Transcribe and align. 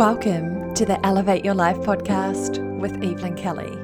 Welcome 0.00 0.72
to 0.76 0.86
the 0.86 0.98
Elevate 1.04 1.44
Your 1.44 1.52
Life 1.52 1.76
podcast 1.76 2.58
with 2.78 2.94
Evelyn 3.04 3.36
Kelly. 3.36 3.76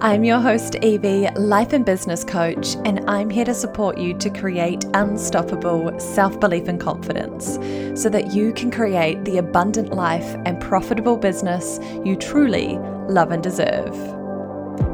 I'm 0.00 0.22
your 0.22 0.38
host, 0.38 0.76
Evie, 0.84 1.28
life 1.30 1.72
and 1.72 1.84
business 1.84 2.22
coach, 2.22 2.76
and 2.84 3.00
I'm 3.10 3.28
here 3.28 3.44
to 3.44 3.52
support 3.52 3.98
you 3.98 4.16
to 4.18 4.30
create 4.30 4.84
unstoppable 4.94 5.98
self 5.98 6.38
belief 6.38 6.68
and 6.68 6.80
confidence 6.80 7.54
so 8.00 8.08
that 8.08 8.32
you 8.32 8.52
can 8.52 8.70
create 8.70 9.24
the 9.24 9.38
abundant 9.38 9.92
life 9.92 10.36
and 10.46 10.60
profitable 10.60 11.16
business 11.16 11.80
you 12.04 12.14
truly 12.14 12.78
love 13.08 13.32
and 13.32 13.42
deserve. 13.42 14.17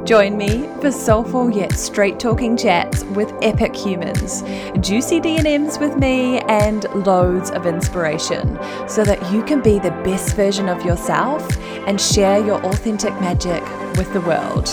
Join 0.04 0.36
me 0.36 0.68
for 0.82 0.92
soulful 0.92 1.48
yet 1.48 1.72
straight 1.72 2.20
talking 2.20 2.58
chats 2.58 3.04
with 3.04 3.32
epic 3.40 3.74
humans, 3.74 4.42
juicy 4.86 5.18
DMs 5.18 5.80
with 5.80 5.96
me, 5.96 6.40
and 6.40 6.84
loads 7.06 7.50
of 7.50 7.64
inspiration 7.64 8.58
so 8.86 9.02
that 9.02 9.32
you 9.32 9.42
can 9.42 9.62
be 9.62 9.78
the 9.78 9.92
best 10.04 10.36
version 10.36 10.68
of 10.68 10.84
yourself 10.84 11.56
and 11.86 11.98
share 11.98 12.44
your 12.44 12.62
authentic 12.66 13.18
magic 13.18 13.62
with 13.96 14.12
the 14.12 14.20
world. 14.20 14.68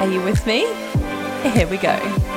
Are 0.00 0.08
you 0.08 0.22
with 0.22 0.46
me? 0.46 0.60
Here 1.50 1.66
we 1.66 1.76
go. 1.76 2.27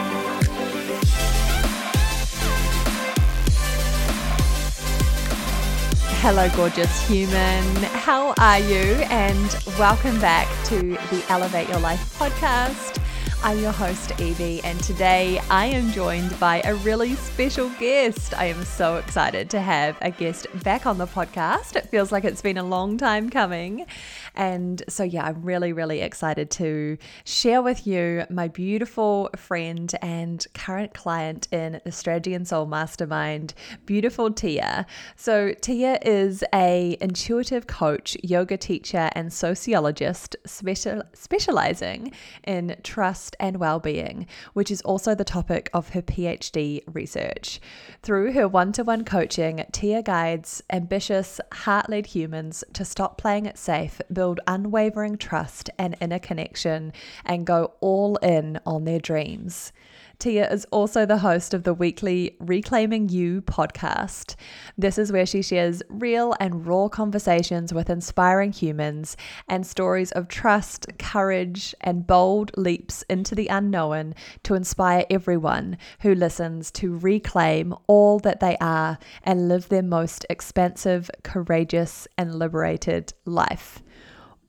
Hello, 6.24 6.48
gorgeous 6.56 7.08
human. 7.08 7.64
How 7.82 8.36
are 8.38 8.60
you? 8.60 8.78
And 9.10 9.58
welcome 9.80 10.22
back 10.22 10.48
to 10.66 10.80
the 10.80 11.26
Elevate 11.30 11.68
Your 11.68 11.80
Life 11.80 12.16
podcast. 12.20 13.02
I'm 13.44 13.58
your 13.58 13.72
host, 13.72 14.22
Evie, 14.22 14.62
and 14.64 14.80
today 14.84 15.40
I 15.50 15.66
am 15.66 15.92
joined 15.92 16.40
by 16.40 16.62
a 16.64 16.76
really 16.76 17.16
special 17.16 17.70
guest. 17.80 18.38
I 18.38 18.46
am 18.46 18.64
so 18.64 18.98
excited 18.98 19.50
to 19.50 19.60
have 19.60 19.98
a 20.04 20.12
guest 20.12 20.46
back 20.64 20.86
on 20.86 21.00
the 21.00 21.08
podcast. 21.08 21.76
It 21.76 21.90
feels 21.90 22.12
like 22.12 22.24
it's 22.24 22.44
been 22.44 22.60
a 22.60 22.64
long 22.64 23.00
time 23.00 23.32
coming. 23.32 23.88
And 24.36 24.84
so, 24.88 25.04
yeah, 25.04 25.26
I'm 25.26 25.42
really, 25.42 25.74
really 25.74 26.02
excited 26.02 26.50
to 26.52 26.98
share 27.26 27.62
with 27.62 27.86
you 27.86 28.24
my 28.30 28.48
beautiful 28.48 29.30
friend 29.36 29.94
and 30.02 30.46
current 30.54 30.94
client 30.94 31.48
in 31.52 31.82
the 31.84 31.92
Strategy 31.92 32.34
and 32.34 32.48
Soul 32.48 32.66
Mastermind, 32.66 33.54
beautiful 33.86 34.30
Thea. 34.30 34.86
So, 35.16 35.54
Thea 35.62 36.00
is 36.02 36.44
a 36.54 36.98
intuitive 37.02 37.68
coach, 37.68 38.16
yoga 38.24 38.58
teacher, 38.58 39.10
and 39.14 39.34
sociologist 39.34 40.36
special, 40.46 41.04
specializing 41.14 42.12
in 42.46 42.78
trust 42.84 43.36
and 43.40 43.58
well-being, 43.58 44.28
which 44.54 44.72
is 44.72 44.82
also 44.82 45.14
the 45.14 45.24
topic 45.24 45.70
of 45.74 45.90
her 45.90 46.02
PhD 46.02 46.82
research. 46.92 47.60
Through 48.02 48.34
her 48.34 48.48
one-to-one 48.48 49.06
coaching, 49.06 49.66
Thea 49.74 50.02
guides 50.02 50.64
ambitious, 50.72 51.42
heart-led 51.52 52.08
humans 52.08 52.64
to 52.74 52.86
stop 52.86 53.18
playing 53.18 53.46
it 53.46 53.58
safe, 53.58 54.02
unwavering 54.48 55.18
trust 55.18 55.70
and 55.78 55.96
inner 56.00 56.20
connection, 56.20 56.94
and 57.26 57.46
go 57.46 57.74
all 57.82 58.18
in 58.18 58.60
on 58.66 58.86
their 58.86 59.00
dreams. 59.00 59.74
Thea 60.22 60.48
is 60.52 60.66
also 60.66 61.04
the 61.04 61.18
host 61.18 61.52
of 61.52 61.64
the 61.64 61.74
weekly 61.74 62.38
Reclaiming 62.40 63.10
You 63.10 63.42
podcast. 63.42 64.36
This 64.78 65.00
is 65.00 65.12
where 65.12 65.26
she 65.26 65.42
shares 65.42 65.82
real 65.90 66.36
and 66.40 66.68
raw 66.68 66.90
conversations 66.90 67.74
with 67.74 67.90
inspiring 67.90 68.52
humans 68.52 69.18
and 69.48 69.66
stories 69.66 70.12
of 70.12 70.28
trust, 70.28 70.86
courage, 71.00 71.74
and 71.82 72.06
bold 72.06 72.52
leaps 72.56 73.02
into 73.10 73.34
the 73.34 73.48
unknown 73.48 74.14
to 74.44 74.54
inspire 74.54 75.06
everyone 75.10 75.80
who 76.02 76.14
listens 76.14 76.70
to 76.74 77.00
reclaim 77.00 77.74
all 77.88 78.20
that 78.20 78.42
they 78.42 78.58
are 78.62 79.00
and 79.24 79.50
live 79.50 79.70
their 79.70 79.82
most 79.82 80.24
expansive, 80.30 81.10
courageous, 81.24 82.08
and 82.16 82.36
liberated 82.36 83.12
life. 83.26 83.82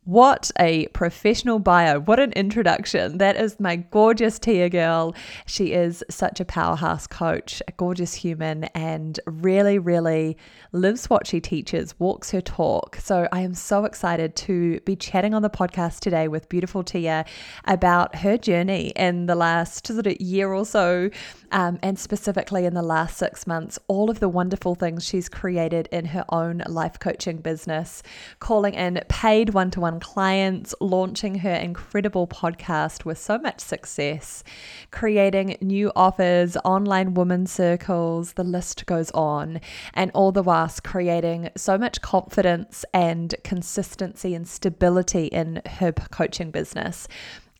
What 0.04 0.50
a 0.58 0.88
professional 0.88 1.60
bio. 1.60 2.00
What 2.00 2.18
an 2.18 2.32
introduction. 2.32 3.18
That 3.18 3.36
is 3.36 3.60
my 3.60 3.76
gorgeous 3.76 4.36
Thea 4.36 4.68
girl. 4.68 5.14
She 5.46 5.74
is 5.74 6.02
such 6.10 6.40
a 6.40 6.44
powerhouse 6.44 7.06
coach, 7.06 7.62
a 7.68 7.72
gorgeous 7.72 8.12
human, 8.12 8.64
and 8.74 9.20
really, 9.26 9.78
really 9.78 10.36
lives 10.72 11.08
what 11.08 11.28
she 11.28 11.40
teaches, 11.40 11.94
walks 12.00 12.32
her 12.32 12.40
talk. 12.40 12.96
So 12.96 13.28
I 13.30 13.42
am 13.42 13.54
so 13.54 13.84
excited 13.84 14.34
to 14.36 14.80
be 14.80 14.96
chatting 14.96 15.34
on 15.34 15.42
the 15.42 15.50
podcast 15.50 16.00
today 16.00 16.26
with 16.26 16.48
beautiful 16.48 16.82
Thea 16.82 17.24
about 17.66 18.16
her 18.16 18.36
journey 18.36 18.92
in 18.96 19.26
the 19.26 19.36
last 19.36 19.86
sort 19.86 20.08
of 20.08 20.20
year 20.20 20.52
or 20.52 20.66
so, 20.66 21.10
um, 21.52 21.78
and 21.80 21.96
specifically 21.96 22.64
in 22.64 22.74
the 22.74 22.82
last 22.82 23.18
six 23.18 23.46
months, 23.46 23.78
all 23.86 24.10
of 24.10 24.18
the 24.18 24.28
wonderful 24.28 24.74
things 24.74 25.04
she's 25.04 25.28
created 25.28 25.88
in 25.92 26.06
her 26.06 26.24
own 26.30 26.64
life 26.66 26.98
coaching 26.98 27.36
business, 27.36 28.02
calling 28.40 28.74
in 28.74 29.00
paid 29.08 29.50
one 29.50 29.70
to 29.70 29.78
one 29.78 29.91
clients, 30.00 30.74
launching 30.80 31.36
her 31.36 31.54
incredible 31.54 32.26
podcast 32.26 33.04
with 33.04 33.18
so 33.18 33.38
much 33.38 33.60
success, 33.60 34.44
creating 34.90 35.56
new 35.60 35.92
offers, 35.96 36.56
online 36.64 37.14
women 37.14 37.46
circles, 37.46 38.34
the 38.34 38.44
list 38.44 38.86
goes 38.86 39.10
on, 39.12 39.60
and 39.94 40.10
all 40.14 40.32
the 40.32 40.42
whilst 40.42 40.84
creating 40.84 41.50
so 41.56 41.76
much 41.76 42.00
confidence 42.00 42.84
and 42.92 43.34
consistency 43.44 44.34
and 44.34 44.46
stability 44.46 45.26
in 45.26 45.62
her 45.66 45.92
coaching 45.92 46.50
business. 46.50 47.08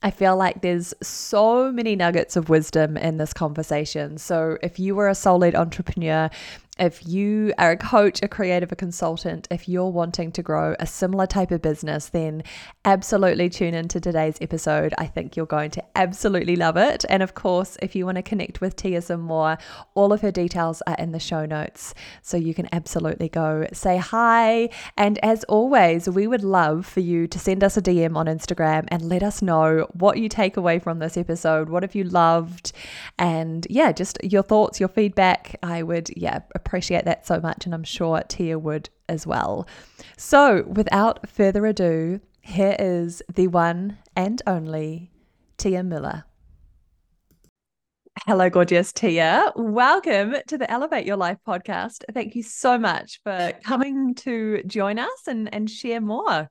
I 0.02 0.10
feel 0.10 0.36
like 0.36 0.62
there's 0.62 0.92
so 1.00 1.70
many 1.70 1.94
nuggets 1.94 2.34
of 2.34 2.48
wisdom 2.48 2.96
in 2.96 3.18
this 3.18 3.32
conversation. 3.32 4.18
So, 4.18 4.58
if 4.62 4.80
you 4.80 4.96
were 4.96 5.08
a 5.08 5.14
soul 5.14 5.38
led 5.38 5.54
entrepreneur, 5.54 6.28
if 6.82 7.06
you 7.06 7.54
are 7.58 7.70
a 7.70 7.76
coach, 7.76 8.20
a 8.22 8.28
creative, 8.28 8.72
a 8.72 8.76
consultant, 8.76 9.46
if 9.52 9.68
you're 9.68 9.88
wanting 9.88 10.32
to 10.32 10.42
grow 10.42 10.74
a 10.80 10.86
similar 10.86 11.28
type 11.28 11.52
of 11.52 11.62
business, 11.62 12.08
then 12.08 12.42
absolutely 12.84 13.48
tune 13.48 13.72
into 13.72 14.00
today's 14.00 14.36
episode. 14.40 14.92
I 14.98 15.06
think 15.06 15.36
you're 15.36 15.46
going 15.46 15.70
to 15.70 15.84
absolutely 15.94 16.56
love 16.56 16.76
it. 16.76 17.04
And 17.08 17.22
of 17.22 17.34
course, 17.34 17.76
if 17.80 17.94
you 17.94 18.04
want 18.04 18.16
to 18.16 18.22
connect 18.22 18.60
with 18.60 18.74
Thea 18.74 19.00
some 19.00 19.20
more, 19.20 19.58
all 19.94 20.12
of 20.12 20.22
her 20.22 20.32
details 20.32 20.82
are 20.88 20.96
in 20.98 21.12
the 21.12 21.20
show 21.20 21.46
notes. 21.46 21.94
So 22.20 22.36
you 22.36 22.52
can 22.52 22.68
absolutely 22.72 23.28
go 23.28 23.68
say 23.72 23.98
hi. 23.98 24.68
And 24.96 25.20
as 25.24 25.44
always, 25.44 26.08
we 26.08 26.26
would 26.26 26.42
love 26.42 26.84
for 26.84 26.98
you 26.98 27.28
to 27.28 27.38
send 27.38 27.62
us 27.62 27.76
a 27.76 27.82
DM 27.82 28.16
on 28.16 28.26
Instagram 28.26 28.88
and 28.88 29.02
let 29.02 29.22
us 29.22 29.40
know 29.40 29.86
what 29.92 30.18
you 30.18 30.28
take 30.28 30.56
away 30.56 30.80
from 30.80 30.98
this 30.98 31.16
episode. 31.16 31.68
What 31.68 31.84
have 31.84 31.94
you 31.94 32.02
loved? 32.02 32.72
And 33.20 33.68
yeah, 33.70 33.92
just 33.92 34.18
your 34.24 34.42
thoughts, 34.42 34.80
your 34.80 34.88
feedback. 34.88 35.54
I 35.62 35.84
would, 35.84 36.10
yeah, 36.16 36.40
appreciate 36.56 36.71
that 36.80 37.26
so 37.26 37.40
much, 37.40 37.66
and 37.66 37.74
I'm 37.74 37.84
sure 37.84 38.22
Thea 38.28 38.58
would 38.58 38.88
as 39.08 39.26
well. 39.26 39.66
So, 40.16 40.64
without 40.66 41.28
further 41.28 41.66
ado, 41.66 42.20
here 42.40 42.74
is 42.78 43.22
the 43.32 43.48
one 43.48 43.98
and 44.16 44.40
only 44.46 45.10
Thea 45.58 45.82
Müller. 45.82 46.24
Hello, 48.26 48.48
gorgeous 48.48 48.92
Thea. 48.92 49.52
Welcome 49.56 50.36
to 50.46 50.58
the 50.58 50.70
Elevate 50.70 51.06
Your 51.06 51.16
Life 51.16 51.38
podcast. 51.46 52.04
Thank 52.12 52.34
you 52.34 52.42
so 52.42 52.78
much 52.78 53.20
for 53.22 53.52
coming 53.64 54.14
to 54.16 54.62
join 54.66 54.98
us 54.98 55.26
and, 55.26 55.52
and 55.52 55.68
share 55.68 56.00
more. 56.00 56.50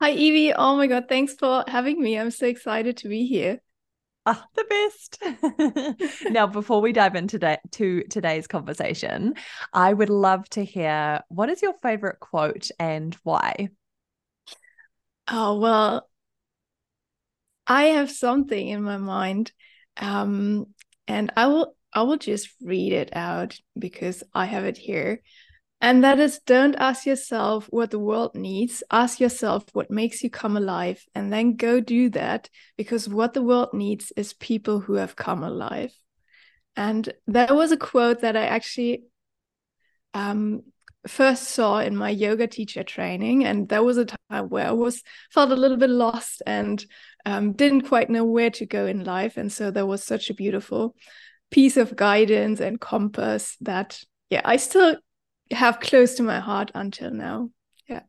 Hi, 0.00 0.12
Evie. 0.12 0.52
Oh 0.54 0.76
my 0.76 0.86
God. 0.86 1.06
Thanks 1.08 1.34
for 1.34 1.64
having 1.68 2.00
me. 2.00 2.18
I'm 2.18 2.30
so 2.30 2.46
excited 2.46 2.96
to 2.98 3.08
be 3.08 3.26
here. 3.26 3.60
The 4.54 4.64
best. 4.68 6.24
now, 6.30 6.46
before 6.46 6.80
we 6.80 6.92
dive 6.92 7.14
into 7.14 7.38
today, 7.38 7.58
to 7.72 8.02
today's 8.04 8.46
conversation, 8.46 9.34
I 9.72 9.92
would 9.92 10.10
love 10.10 10.48
to 10.50 10.64
hear 10.64 11.20
what 11.28 11.48
is 11.50 11.62
your 11.62 11.74
favorite 11.82 12.20
quote 12.20 12.70
and 12.78 13.14
why? 13.22 13.68
Oh, 15.28 15.58
well, 15.58 16.08
I 17.66 17.84
have 17.84 18.10
something 18.10 18.68
in 18.68 18.82
my 18.82 18.96
mind. 18.96 19.52
Um, 19.96 20.66
and 21.06 21.32
I 21.36 21.46
will 21.46 21.76
I 21.92 22.02
will 22.02 22.18
just 22.18 22.48
read 22.60 22.92
it 22.92 23.10
out 23.14 23.56
because 23.78 24.22
I 24.34 24.44
have 24.46 24.64
it 24.64 24.76
here. 24.76 25.22
And 25.80 26.04
that 26.04 26.18
is 26.18 26.40
don't 26.40 26.76
ask 26.76 27.06
yourself 27.06 27.66
what 27.70 27.90
the 27.90 27.98
world 27.98 28.34
needs. 28.34 28.82
Ask 28.90 29.18
yourself 29.18 29.64
what 29.72 29.90
makes 29.90 30.22
you 30.22 30.28
come 30.28 30.56
alive 30.56 31.02
and 31.14 31.32
then 31.32 31.56
go 31.56 31.80
do 31.80 32.10
that 32.10 32.50
because 32.76 33.08
what 33.08 33.32
the 33.32 33.42
world 33.42 33.70
needs 33.72 34.12
is 34.14 34.34
people 34.34 34.80
who 34.80 34.94
have 34.94 35.16
come 35.16 35.42
alive. 35.42 35.94
And 36.76 37.12
that 37.28 37.54
was 37.54 37.72
a 37.72 37.78
quote 37.78 38.20
that 38.20 38.36
I 38.36 38.46
actually 38.46 39.04
um, 40.12 40.62
first 41.06 41.44
saw 41.44 41.78
in 41.78 41.96
my 41.96 42.10
yoga 42.10 42.46
teacher 42.46 42.82
training. 42.82 43.44
And 43.46 43.68
that 43.70 43.84
was 43.84 43.96
a 43.96 44.04
time 44.04 44.48
where 44.48 44.66
I 44.66 44.72
was 44.72 45.02
felt 45.32 45.50
a 45.50 45.56
little 45.56 45.78
bit 45.78 45.90
lost 45.90 46.42
and 46.46 46.84
um, 47.24 47.52
didn't 47.52 47.88
quite 47.88 48.10
know 48.10 48.24
where 48.24 48.50
to 48.50 48.66
go 48.66 48.86
in 48.86 49.04
life. 49.04 49.38
And 49.38 49.50
so 49.50 49.70
there 49.70 49.86
was 49.86 50.04
such 50.04 50.28
a 50.28 50.34
beautiful 50.34 50.94
piece 51.50 51.76
of 51.78 51.96
guidance 51.96 52.60
and 52.60 52.80
compass 52.80 53.56
that, 53.62 54.02
yeah, 54.28 54.42
I 54.44 54.56
still 54.56 54.96
have 55.50 55.80
close 55.80 56.14
to 56.14 56.22
my 56.22 56.40
heart 56.40 56.70
until 56.74 57.10
now. 57.10 57.50
Yeah. 57.88 58.02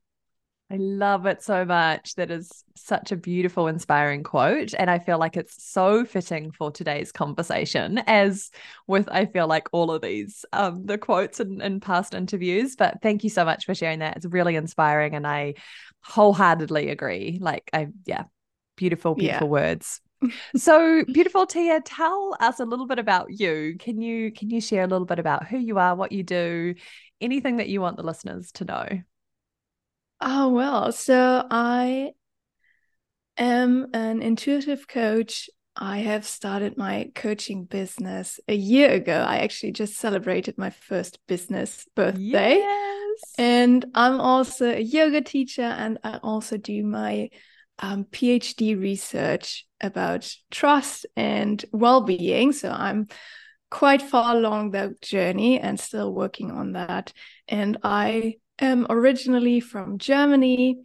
I 0.69 0.77
love 0.77 1.25
it 1.25 1.41
so 1.41 1.65
much. 1.65 2.15
That 2.15 2.31
is 2.31 2.63
such 2.75 3.11
a 3.11 3.17
beautiful, 3.17 3.67
inspiring 3.67 4.23
quote. 4.23 4.73
And 4.73 4.89
I 4.89 4.99
feel 4.99 5.17
like 5.17 5.35
it's 5.35 5.63
so 5.63 6.05
fitting 6.05 6.51
for 6.51 6.71
today's 6.71 7.11
conversation, 7.11 7.97
as 8.07 8.51
with, 8.87 9.09
I 9.09 9.25
feel 9.25 9.47
like 9.47 9.67
all 9.71 9.91
of 9.91 10.01
these, 10.01 10.45
um, 10.53 10.85
the 10.85 10.97
quotes 10.97 11.39
in, 11.39 11.61
in 11.61 11.79
past 11.81 12.13
interviews. 12.13 12.75
But 12.75 13.01
thank 13.01 13.23
you 13.23 13.29
so 13.29 13.43
much 13.43 13.65
for 13.65 13.75
sharing 13.75 13.99
that. 13.99 14.17
It's 14.17 14.25
really 14.25 14.55
inspiring. 14.55 15.15
And 15.15 15.27
I 15.27 15.55
wholeheartedly 16.03 16.89
agree. 16.89 17.37
Like, 17.41 17.69
I, 17.73 17.87
yeah, 18.05 18.23
beautiful, 18.81 19.15
beautiful 19.15 19.47
yeah. 19.47 19.51
words. 19.51 20.01
so 20.55 21.03
beautiful 21.05 21.47
thea 21.47 21.81
tell 21.83 22.37
us 22.39 22.59
a 22.59 22.65
little 22.65 22.85
bit 22.85 22.99
about 22.99 23.39
you 23.39 23.75
can 23.79 23.99
you 23.99 24.31
can 24.31 24.51
you 24.51 24.61
share 24.61 24.83
a 24.83 24.87
little 24.87 25.07
bit 25.07 25.17
about 25.17 25.47
who 25.47 25.57
you 25.57 25.79
are 25.79 25.95
what 25.95 26.11
you 26.11 26.21
do 26.21 26.75
anything 27.19 27.57
that 27.57 27.69
you 27.69 27.81
want 27.81 27.97
the 27.97 28.03
listeners 28.03 28.51
to 28.51 28.63
know 28.63 28.87
Oh, 30.23 30.49
well, 30.49 30.91
so 30.91 31.47
I 31.49 32.11
am 33.37 33.87
an 33.93 34.21
intuitive 34.21 34.87
coach. 34.87 35.49
I 35.75 35.99
have 35.99 36.27
started 36.27 36.77
my 36.77 37.09
coaching 37.15 37.65
business 37.65 38.39
a 38.47 38.53
year 38.53 38.91
ago. 38.91 39.13
I 39.13 39.37
actually 39.37 39.71
just 39.71 39.95
celebrated 39.95 40.59
my 40.59 40.69
first 40.69 41.17
business 41.27 41.87
birthday. 41.95 42.57
Yes. 42.57 43.33
And 43.39 43.83
I'm 43.95 44.21
also 44.21 44.69
a 44.69 44.79
yoga 44.79 45.21
teacher, 45.21 45.63
and 45.63 45.97
I 46.03 46.17
also 46.17 46.57
do 46.57 46.83
my 46.83 47.31
um, 47.81 48.05
PhD 48.05 48.79
research 48.79 49.65
about 49.81 50.31
trust 50.51 51.05
and 51.15 51.63
well 51.73 52.01
being. 52.01 52.53
So 52.53 52.69
I'm 52.69 53.07
quite 53.69 54.01
far 54.01 54.35
along 54.35 54.71
the 54.71 54.95
journey 55.01 55.59
and 55.59 55.79
still 55.79 56.13
working 56.13 56.51
on 56.51 56.73
that. 56.73 57.11
And 57.47 57.77
I 57.83 58.35
am 58.59 58.85
originally 58.89 59.59
from 59.59 59.97
Germany. 59.97 60.83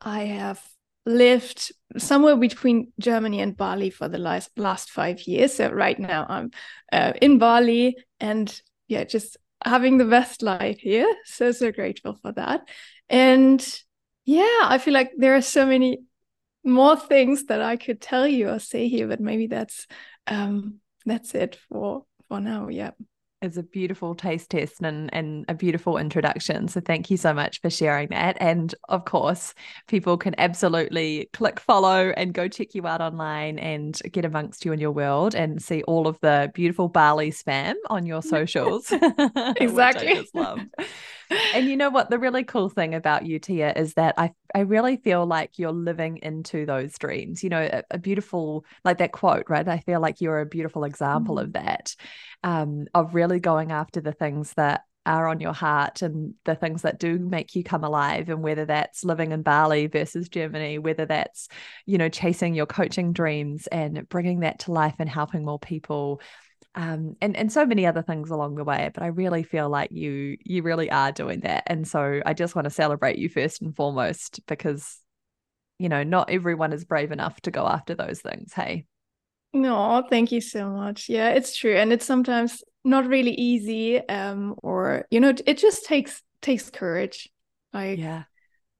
I 0.00 0.24
have 0.24 0.62
lived 1.04 1.70
somewhere 1.96 2.36
between 2.36 2.92
Germany 2.98 3.40
and 3.40 3.56
Bali 3.56 3.90
for 3.90 4.08
the 4.08 4.18
last 4.18 4.50
last 4.58 4.90
five 4.90 5.20
years. 5.22 5.54
So 5.54 5.70
right 5.70 5.98
now 5.98 6.26
I'm 6.28 6.50
uh, 6.92 7.12
in 7.22 7.38
Bali 7.38 7.96
and 8.18 8.60
yeah, 8.88 9.04
just 9.04 9.36
having 9.64 9.98
the 9.98 10.04
best 10.04 10.42
life 10.42 10.78
here. 10.78 11.12
So 11.24 11.52
so 11.52 11.70
grateful 11.70 12.18
for 12.20 12.32
that. 12.32 12.68
And 13.08 13.64
yeah, 14.24 14.60
I 14.62 14.78
feel 14.78 14.94
like 14.94 15.12
there 15.16 15.36
are 15.36 15.42
so 15.42 15.64
many 15.64 16.00
more 16.66 16.96
things 16.96 17.46
that 17.46 17.62
I 17.62 17.76
could 17.76 18.00
tell 18.00 18.26
you 18.26 18.50
or 18.50 18.58
say 18.58 18.88
here, 18.88 19.08
but 19.08 19.20
maybe 19.20 19.46
that's 19.46 19.86
um 20.26 20.80
that's 21.06 21.34
it 21.34 21.56
for 21.68 22.04
for 22.28 22.40
now. 22.40 22.68
Yeah 22.68 22.90
It's 23.42 23.58
a 23.58 23.62
beautiful 23.62 24.14
taste 24.14 24.50
test 24.50 24.80
and, 24.82 25.12
and 25.14 25.44
a 25.48 25.54
beautiful 25.54 25.98
introduction. 25.98 26.68
So 26.68 26.80
thank 26.80 27.10
you 27.10 27.18
so 27.18 27.34
much 27.34 27.60
for 27.60 27.68
sharing 27.68 28.08
that. 28.08 28.36
And 28.40 28.74
of 28.88 29.04
course, 29.04 29.52
people 29.88 30.16
can 30.16 30.34
absolutely 30.38 31.28
click 31.34 31.60
follow 31.60 32.12
and 32.16 32.32
go 32.32 32.48
check 32.48 32.74
you 32.74 32.86
out 32.86 33.02
online 33.02 33.58
and 33.58 34.00
get 34.10 34.24
amongst 34.24 34.64
you 34.64 34.72
in 34.72 34.80
your 34.80 34.90
world 34.90 35.34
and 35.34 35.62
see 35.62 35.82
all 35.82 36.08
of 36.08 36.18
the 36.22 36.50
beautiful 36.54 36.88
Bali 36.88 37.30
spam 37.30 37.74
on 37.90 38.06
your 38.06 38.22
socials. 38.34 38.96
exactly. 39.56 40.26
love. 40.34 40.60
And 41.30 41.68
you 41.68 41.76
know 41.76 41.90
what? 41.90 42.10
The 42.10 42.18
really 42.18 42.44
cool 42.44 42.68
thing 42.68 42.94
about 42.94 43.26
you, 43.26 43.38
Thea, 43.38 43.72
is 43.74 43.94
that 43.94 44.14
I 44.18 44.32
I 44.54 44.60
really 44.60 44.96
feel 44.96 45.26
like 45.26 45.58
you're 45.58 45.72
living 45.72 46.18
into 46.22 46.66
those 46.66 46.96
dreams. 46.98 47.42
You 47.42 47.50
know, 47.50 47.62
a, 47.62 47.82
a 47.90 47.98
beautiful 47.98 48.64
like 48.84 48.98
that 48.98 49.12
quote, 49.12 49.46
right? 49.48 49.66
I 49.66 49.78
feel 49.78 50.00
like 50.00 50.20
you're 50.20 50.40
a 50.40 50.46
beautiful 50.46 50.84
example 50.84 51.36
mm. 51.36 51.42
of 51.42 51.52
that 51.54 51.94
um, 52.44 52.86
of 52.94 53.14
really 53.14 53.40
going 53.40 53.72
after 53.72 54.00
the 54.00 54.12
things 54.12 54.52
that 54.54 54.82
are 55.06 55.28
on 55.28 55.38
your 55.40 55.52
heart 55.52 56.02
and 56.02 56.34
the 56.44 56.56
things 56.56 56.82
that 56.82 56.98
do 56.98 57.16
make 57.18 57.54
you 57.54 57.62
come 57.62 57.84
alive 57.84 58.28
and 58.28 58.42
whether 58.42 58.64
that's 58.64 59.04
living 59.04 59.30
in 59.30 59.42
Bali 59.42 59.86
versus 59.86 60.28
Germany 60.28 60.78
whether 60.78 61.06
that's 61.06 61.48
you 61.86 61.96
know 61.96 62.08
chasing 62.08 62.54
your 62.54 62.66
coaching 62.66 63.12
dreams 63.12 63.68
and 63.68 64.08
bringing 64.08 64.40
that 64.40 64.58
to 64.60 64.72
life 64.72 64.96
and 64.98 65.08
helping 65.08 65.44
more 65.44 65.60
people 65.60 66.20
um, 66.76 67.16
and 67.20 67.36
and 67.36 67.50
so 67.50 67.66
many 67.66 67.86
other 67.86 68.02
things 68.02 68.30
along 68.30 68.54
the 68.54 68.64
way 68.64 68.90
but 68.94 69.02
I 69.02 69.08
really 69.08 69.42
feel 69.42 69.68
like 69.68 69.90
you 69.90 70.36
you 70.44 70.62
really 70.62 70.90
are 70.90 71.12
doing 71.12 71.40
that 71.40 71.64
and 71.66 71.86
so 71.86 72.20
I 72.24 72.34
just 72.34 72.54
want 72.54 72.66
to 72.66 72.70
celebrate 72.70 73.18
you 73.18 73.28
first 73.28 73.62
and 73.62 73.74
foremost 73.74 74.40
because 74.46 74.98
you 75.78 75.88
know 75.88 76.02
not 76.02 76.30
everyone 76.30 76.72
is 76.72 76.84
brave 76.84 77.12
enough 77.12 77.40
to 77.42 77.50
go 77.50 77.66
after 77.66 77.94
those 77.94 78.20
things 78.20 78.52
hey 78.52 78.86
no, 79.56 80.04
thank 80.10 80.32
you 80.32 80.40
so 80.40 80.68
much. 80.68 81.08
Yeah, 81.08 81.30
it's 81.30 81.56
true. 81.56 81.74
And 81.74 81.92
it's 81.92 82.04
sometimes 82.04 82.62
not 82.84 83.06
really 83.06 83.32
easy. 83.32 84.06
Um, 84.08 84.54
or 84.62 85.06
you 85.10 85.18
know, 85.18 85.34
it 85.46 85.58
just 85.58 85.86
takes 85.86 86.22
takes 86.42 86.70
courage. 86.70 87.30
Like 87.72 87.98
yeah. 87.98 88.24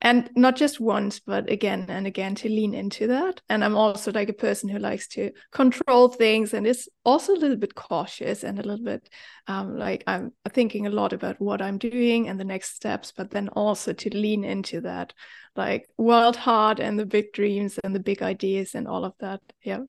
And 0.02 0.31
not 0.37 0.56
just 0.56 0.78
once, 0.78 1.20
but 1.20 1.50
again 1.50 1.87
and 1.88 2.06
again 2.06 2.34
to 2.37 2.48
lean 2.50 2.75
into 2.75 3.06
that. 3.06 3.40
And 3.48 3.64
I'm 3.64 3.76
also 3.76 4.12
like 4.12 4.28
a 4.28 4.34
person 4.34 4.69
who 4.69 4.78
likes 4.78 5.08
to 5.08 5.32
control 5.52 6.08
things 6.08 6.52
and 6.52 6.66
is 6.66 6.88
also 7.04 7.32
a 7.32 7.40
little 7.40 7.56
bit 7.56 7.75
cautious 7.75 8.44
and 8.44 8.58
a 8.58 8.62
little 8.62 8.84
bit 8.84 9.08
um, 9.46 9.78
like 9.78 10.04
I'm 10.06 10.32
thinking 10.50 10.87
a 10.87 10.90
lot 10.90 11.12
about 11.12 11.40
what 11.40 11.62
I'm 11.62 11.78
doing 11.78 12.28
and 12.28 12.38
the 12.38 12.44
next 12.44 12.75
steps, 12.75 13.12
but 13.16 13.31
then 13.31 13.48
also 13.48 13.93
to 13.93 14.16
lean 14.16 14.44
into 14.44 14.82
that, 14.82 15.14
like 15.54 15.88
world 15.96 16.37
hard 16.37 16.78
and 16.78 16.98
the 16.98 17.06
big 17.06 17.32
dreams 17.32 17.78
and 17.82 17.94
the 17.94 18.00
big 18.00 18.22
ideas 18.22 18.75
and 18.75 18.87
all 18.87 19.04
of 19.04 19.14
that. 19.20 19.40
Yeah. 19.62 19.81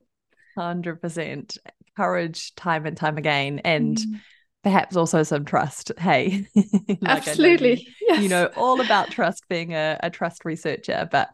100% 0.57 1.57
courage 1.95 2.55
time 2.55 2.85
and 2.85 2.95
time 2.95 3.17
again 3.17 3.59
and 3.59 3.97
mm. 3.97 4.19
Perhaps 4.67 4.97
also 4.97 5.23
some 5.23 5.45
trust 5.45 5.93
hey 5.97 6.45
like 6.55 6.99
absolutely 7.05 7.79
you, 7.79 8.07
yes. 8.09 8.21
you, 8.21 8.27
know 8.27 8.49
all 8.57 8.81
about 8.81 9.09
trust 9.09 9.47
being 9.47 9.73
a, 9.73 9.97
a 10.03 10.09
trust 10.09 10.43
researcher 10.43 11.07
but 11.09 11.29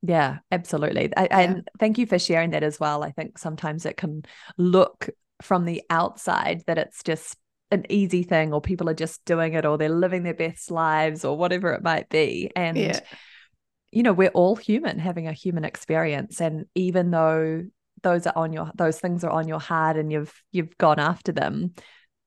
yeah 0.00 0.38
absolutely 0.50 1.14
I, 1.14 1.24
yeah. 1.24 1.40
and 1.40 1.68
thank 1.78 1.98
you 1.98 2.06
for 2.06 2.18
sharing 2.18 2.52
that 2.52 2.62
as 2.62 2.80
well 2.80 3.04
i 3.04 3.10
think 3.10 3.36
sometimes 3.36 3.84
it 3.84 3.98
can 3.98 4.22
look 4.56 5.10
from 5.42 5.66
the 5.66 5.82
outside 5.90 6.62
that 6.66 6.78
it's 6.78 7.02
just 7.02 7.36
an 7.70 7.84
easy 7.90 8.22
thing 8.22 8.54
or 8.54 8.62
people 8.62 8.88
are 8.88 8.94
just 8.94 9.22
doing 9.26 9.52
it 9.52 9.66
or 9.66 9.76
they're 9.76 9.90
living 9.90 10.22
their 10.22 10.32
best 10.32 10.70
lives 10.70 11.22
or 11.22 11.36
whatever 11.36 11.74
it 11.74 11.82
might 11.82 12.08
be 12.08 12.50
and 12.56 12.78
yeah. 12.78 13.00
you 13.92 14.02
know 14.02 14.14
we're 14.14 14.30
all 14.30 14.56
human 14.56 14.98
having 14.98 15.28
a 15.28 15.34
human 15.34 15.66
experience 15.66 16.40
and 16.40 16.64
even 16.74 17.10
though 17.10 17.62
those 18.02 18.26
are 18.26 18.32
on 18.36 18.54
your 18.54 18.70
those 18.74 18.98
things 18.98 19.22
are 19.22 19.30
on 19.30 19.46
your 19.46 19.60
heart 19.60 19.98
and 19.98 20.10
you've 20.10 20.32
you've 20.50 20.78
gone 20.78 20.98
after 20.98 21.30
them 21.30 21.74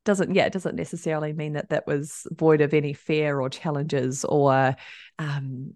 doesn't 0.05 0.33
yeah 0.35 0.45
it 0.45 0.53
doesn't 0.53 0.75
necessarily 0.75 1.33
mean 1.33 1.53
that 1.53 1.69
that 1.69 1.87
was 1.87 2.27
void 2.31 2.61
of 2.61 2.73
any 2.73 2.93
fear 2.93 3.39
or 3.39 3.49
challenges 3.49 4.25
or 4.25 4.75
um 5.19 5.73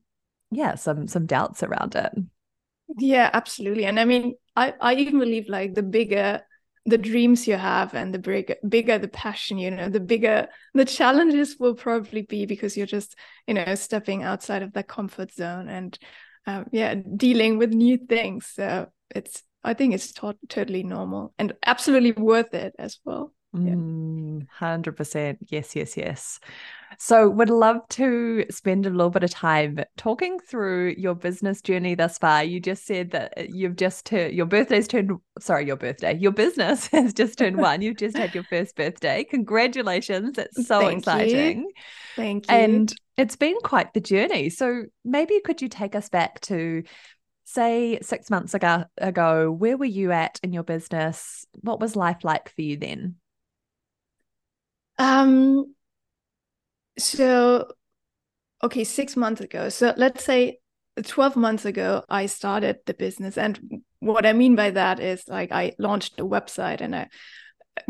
yeah 0.52 0.76
some 0.76 1.08
some 1.08 1.26
doubts 1.26 1.64
around 1.64 1.96
it. 1.96 2.12
Yeah 2.98 3.30
absolutely. 3.34 3.86
And 3.86 4.00
i 4.00 4.06
mean 4.06 4.36
i 4.56 4.74
i 4.82 4.94
even 4.96 5.20
believe 5.20 5.50
like 5.50 5.74
the 5.74 5.84
bigger 5.84 6.42
the 6.86 6.98
dreams 6.98 7.48
you 7.48 7.56
have 7.58 7.94
and 7.94 8.14
the 8.14 8.20
bigger 8.20 8.56
bigger 8.68 8.98
the 8.98 9.10
passion 9.10 9.58
you 9.58 9.70
know 9.70 9.90
the 9.90 10.00
bigger 10.00 10.48
the 10.74 10.86
challenges 10.86 11.58
will 11.60 11.76
probably 11.76 12.22
be 12.22 12.46
because 12.46 12.78
you're 12.78 12.88
just 12.88 13.18
you 13.46 13.54
know 13.54 13.76
stepping 13.76 14.24
outside 14.24 14.64
of 14.64 14.72
that 14.72 14.88
comfort 14.88 15.34
zone 15.34 15.68
and 15.68 16.00
um, 16.48 16.66
yeah 16.72 16.96
dealing 16.96 17.58
with 17.58 17.72
new 17.74 17.98
things. 17.98 18.48
So 18.48 18.88
it's 19.14 19.44
I 19.64 19.74
think 19.74 19.94
it's 19.94 20.14
to- 20.14 20.38
totally 20.48 20.84
normal 20.84 21.34
and 21.38 21.54
absolutely 21.66 22.14
worth 22.14 22.54
it 22.54 22.74
as 22.80 23.00
well. 23.04 23.34
Yeah. 23.54 23.74
Mm, 23.74 24.48
100%. 24.60 25.38
Yes, 25.48 25.76
yes, 25.76 25.96
yes. 25.96 26.40
So, 27.00 27.30
would 27.30 27.50
love 27.50 27.88
to 27.90 28.46
spend 28.50 28.86
a 28.86 28.90
little 28.90 29.10
bit 29.10 29.24
of 29.24 29.30
time 29.30 29.80
talking 29.98 30.40
through 30.40 30.96
your 30.98 31.16
business 31.16 31.62
journey 31.62 31.96
thus 31.96 32.18
far. 32.18 32.44
You 32.44 32.60
just 32.60 32.86
said 32.86 33.12
that 33.12 33.34
uh, 33.38 33.44
you've 33.48 33.76
just 33.76 34.06
turned 34.06 34.34
your 34.34 34.46
birthday's 34.46 34.88
turned, 34.88 35.12
sorry, 35.40 35.66
your 35.66 35.76
birthday, 35.76 36.18
your 36.18 36.32
business 36.32 36.88
has 36.92 37.14
just 37.14 37.38
turned 37.38 37.58
one. 37.62 37.82
You've 37.82 37.98
just 37.98 38.18
had 38.18 38.34
your 38.34 38.44
first 38.44 38.76
birthday. 38.76 39.24
Congratulations. 39.24 40.38
It's 40.38 40.68
so 40.68 40.80
Thank 40.80 41.00
exciting. 41.00 41.62
You. 41.62 41.72
Thank 42.16 42.50
you. 42.50 42.56
And 42.56 42.94
it's 43.16 43.36
been 43.36 43.58
quite 43.64 43.94
the 43.94 44.02
journey. 44.02 44.50
So, 44.50 44.84
maybe 45.06 45.40
could 45.40 45.62
you 45.62 45.70
take 45.70 45.96
us 45.96 46.10
back 46.10 46.42
to 46.42 46.84
say 47.46 48.00
six 48.02 48.30
months 48.30 48.54
ago, 48.54 48.84
ago, 48.98 49.52
where 49.52 49.78
were 49.78 49.86
you 49.86 50.12
at 50.12 50.40
in 50.44 50.52
your 50.52 50.64
business? 50.64 51.46
What 51.62 51.80
was 51.80 51.96
life 51.96 52.24
like 52.24 52.50
for 52.54 52.62
you 52.62 52.78
then? 52.78 53.16
Um, 54.98 55.76
so, 56.98 57.72
okay, 58.64 58.84
six 58.84 59.16
months 59.16 59.42
ago. 59.42 59.70
So 59.70 59.94
let's 59.98 60.24
say 60.24 60.60
12 61.04 61.36
months 61.36 61.66
ago, 61.66 62.04
I 62.10 62.26
started 62.26 62.78
the 62.86 62.94
business. 62.94 63.38
And 63.38 63.84
what 64.00 64.26
I 64.26 64.34
mean 64.34 64.56
by 64.56 64.72
that 64.72 65.00
is 65.00 65.24
like 65.28 65.52
I 65.52 65.74
launched 65.78 66.20
a 66.20 66.26
website 66.26 66.82
and 66.82 66.96
I 66.96 67.08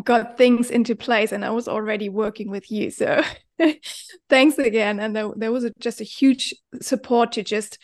got 0.04 0.38
things 0.38 0.70
into 0.70 0.96
place 0.96 1.32
and 1.32 1.46
I 1.46 1.52
was 1.52 1.68
already 1.68 2.10
working 2.10 2.50
with 2.50 2.70
you. 2.70 2.92
So 2.92 3.24
thanks 4.30 4.58
again. 4.58 5.00
And 5.00 5.16
there, 5.16 5.30
there 5.36 5.52
was 5.52 5.64
a, 5.64 5.72
just 5.80 6.02
a 6.02 6.06
huge 6.06 6.54
support 6.82 7.32
to 7.34 7.44
just 7.44 7.78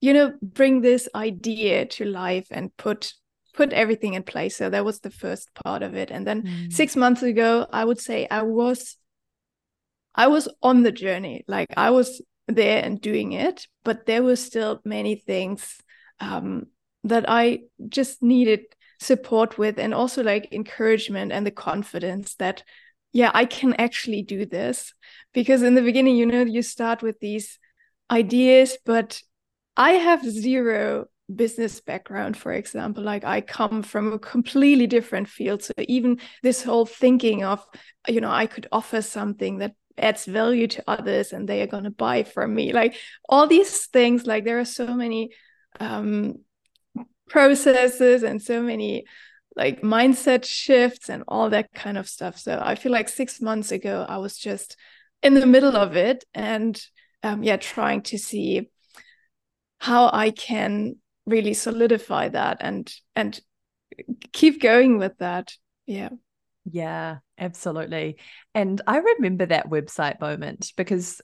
you 0.00 0.12
know 0.12 0.32
bring 0.42 0.80
this 0.80 1.08
idea 1.14 1.86
to 1.86 2.04
life 2.04 2.46
and 2.50 2.76
put 2.76 3.14
put 3.56 3.72
everything 3.72 4.14
in 4.14 4.22
place. 4.22 4.56
So 4.56 4.70
that 4.70 4.84
was 4.84 5.00
the 5.00 5.10
first 5.10 5.52
part 5.64 5.82
of 5.82 5.94
it. 5.94 6.10
And 6.10 6.26
then 6.26 6.42
mm. 6.42 6.72
6 6.72 6.96
months 6.96 7.22
ago 7.22 7.66
i 7.72 7.84
would 7.84 8.00
say 8.00 8.26
i 8.30 8.42
was 8.42 8.96
i 10.14 10.26
was 10.28 10.48
on 10.62 10.82
the 10.82 10.92
journey. 10.92 11.44
Like 11.48 11.72
i 11.76 11.90
was 11.90 12.22
there 12.48 12.84
and 12.84 13.00
doing 13.00 13.32
it 13.32 13.66
but 13.82 14.06
there 14.06 14.22
were 14.22 14.36
still 14.36 14.80
many 14.84 15.16
things 15.16 15.78
um, 16.20 16.66
that 17.02 17.24
i 17.28 17.58
just 17.88 18.22
needed 18.22 18.60
support 19.00 19.58
with 19.58 19.78
and 19.78 19.92
also 19.92 20.22
like 20.22 20.52
encouragement 20.52 21.32
and 21.32 21.44
the 21.44 21.50
confidence 21.50 22.36
that 22.36 22.62
yeah 23.12 23.30
i 23.34 23.44
can 23.44 23.74
actually 23.74 24.22
do 24.22 24.46
this. 24.46 24.94
Because 25.34 25.62
in 25.62 25.74
the 25.74 25.82
beginning 25.82 26.16
you 26.16 26.26
know 26.26 26.42
you 26.42 26.62
start 26.62 27.02
with 27.02 27.18
these 27.20 27.58
ideas 28.10 28.78
but 28.84 29.20
i 29.76 29.92
have 29.92 30.24
zero 30.24 31.06
business 31.34 31.80
background 31.80 32.36
for 32.36 32.52
example 32.52 33.02
like 33.02 33.24
i 33.24 33.40
come 33.40 33.82
from 33.82 34.12
a 34.12 34.18
completely 34.18 34.86
different 34.86 35.28
field. 35.28 35.62
So 35.62 35.72
even 35.78 36.20
this 36.42 36.62
whole 36.62 36.86
thinking 36.86 37.44
of 37.44 37.66
you 38.06 38.20
know 38.20 38.30
i 38.30 38.46
could 38.46 38.68
offer 38.70 39.02
something 39.02 39.58
that 39.58 39.74
adds 39.98 40.26
value 40.26 40.68
to 40.68 40.84
others 40.86 41.32
and 41.32 41.48
they 41.48 41.62
are 41.62 41.66
going 41.66 41.84
to 41.84 41.90
buy 41.90 42.22
from 42.22 42.54
me 42.54 42.72
like 42.72 42.94
all 43.28 43.46
these 43.46 43.86
things 43.86 44.26
like 44.26 44.44
there 44.44 44.60
are 44.60 44.64
so 44.64 44.94
many 44.94 45.30
um 45.80 46.34
processes 47.28 48.22
and 48.22 48.40
so 48.40 48.62
many 48.62 49.04
like 49.56 49.80
mindset 49.80 50.44
shifts 50.44 51.08
and 51.08 51.24
all 51.26 51.50
that 51.50 51.72
kind 51.72 51.98
of 51.98 52.08
stuff. 52.08 52.38
So 52.38 52.60
i 52.62 52.74
feel 52.74 52.92
like 52.92 53.08
6 53.08 53.40
months 53.40 53.72
ago 53.72 54.04
i 54.08 54.18
was 54.18 54.38
just 54.38 54.76
in 55.22 55.34
the 55.34 55.46
middle 55.46 55.76
of 55.76 55.96
it 55.96 56.24
and 56.34 56.80
um 57.22 57.42
yeah 57.42 57.56
trying 57.56 58.02
to 58.02 58.18
see 58.18 58.68
how 59.78 60.10
i 60.12 60.30
can 60.30 60.96
really 61.26 61.54
solidify 61.54 62.28
that 62.28 62.58
and 62.60 62.92
and 63.14 63.40
keep 64.32 64.60
going 64.60 64.98
with 64.98 65.18
that. 65.18 65.54
Yeah. 65.86 66.10
Yeah 66.64 67.18
absolutely. 67.38 68.16
And 68.54 68.80
i 68.86 68.98
remember 68.98 69.46
that 69.46 69.70
website 69.70 70.20
moment 70.20 70.72
because 70.76 71.20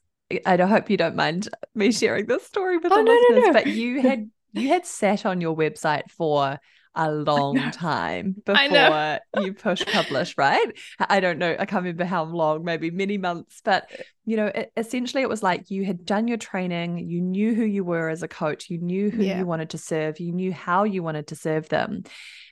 i 0.47 0.56
hope 0.56 0.88
you 0.88 0.97
don't 0.97 1.16
mind 1.16 1.49
me 1.75 1.92
sharing 1.92 2.26
this 2.26 2.47
story 2.47 2.78
with 2.78 2.90
oh, 2.90 2.97
the 2.97 3.02
no, 3.02 3.12
listeners 3.12 3.40
no, 3.40 3.47
no. 3.49 3.52
but 3.52 3.66
you 3.66 4.00
had 4.00 4.30
you 4.52 4.68
had 4.68 4.87
sat 4.87 5.26
on 5.26 5.40
your 5.40 5.56
website 5.56 6.11
for 6.11 6.59
a 6.94 7.11
long 7.11 7.70
time 7.70 8.37
before 8.44 9.18
you 9.40 9.52
push 9.54 9.84
publish, 9.87 10.37
right? 10.37 10.66
I 10.99 11.20
don't 11.20 11.38
know. 11.38 11.50
I 11.58 11.64
can't 11.64 11.82
remember 11.82 12.04
how 12.04 12.25
long, 12.25 12.64
maybe 12.64 12.90
many 12.90 13.18
months, 13.18 13.61
but 13.64 13.90
you 14.25 14.37
know, 14.37 14.46
it, 14.46 14.72
essentially 14.76 15.22
it 15.22 15.28
was 15.28 15.42
like 15.42 15.70
you 15.70 15.84
had 15.84 16.04
done 16.04 16.28
your 16.28 16.37
training, 16.37 16.99
you 16.99 17.20
knew 17.20 17.54
who 17.54 17.64
you 17.64 17.84
were 17.84 18.08
as 18.08 18.22
a 18.22 18.28
coach, 18.28 18.70
you 18.70 18.78
knew 18.78 19.11
who 19.11 19.22
yeah. 19.22 19.38
you 19.38 19.46
wanted 19.46 19.70
to 19.70 19.78
serve, 19.78 20.20
you 20.20 20.32
knew 20.32 20.52
how 20.52 20.84
you 20.84 21.02
wanted 21.02 21.28
to 21.28 21.37
serve 21.37 21.68
them. 21.68 22.04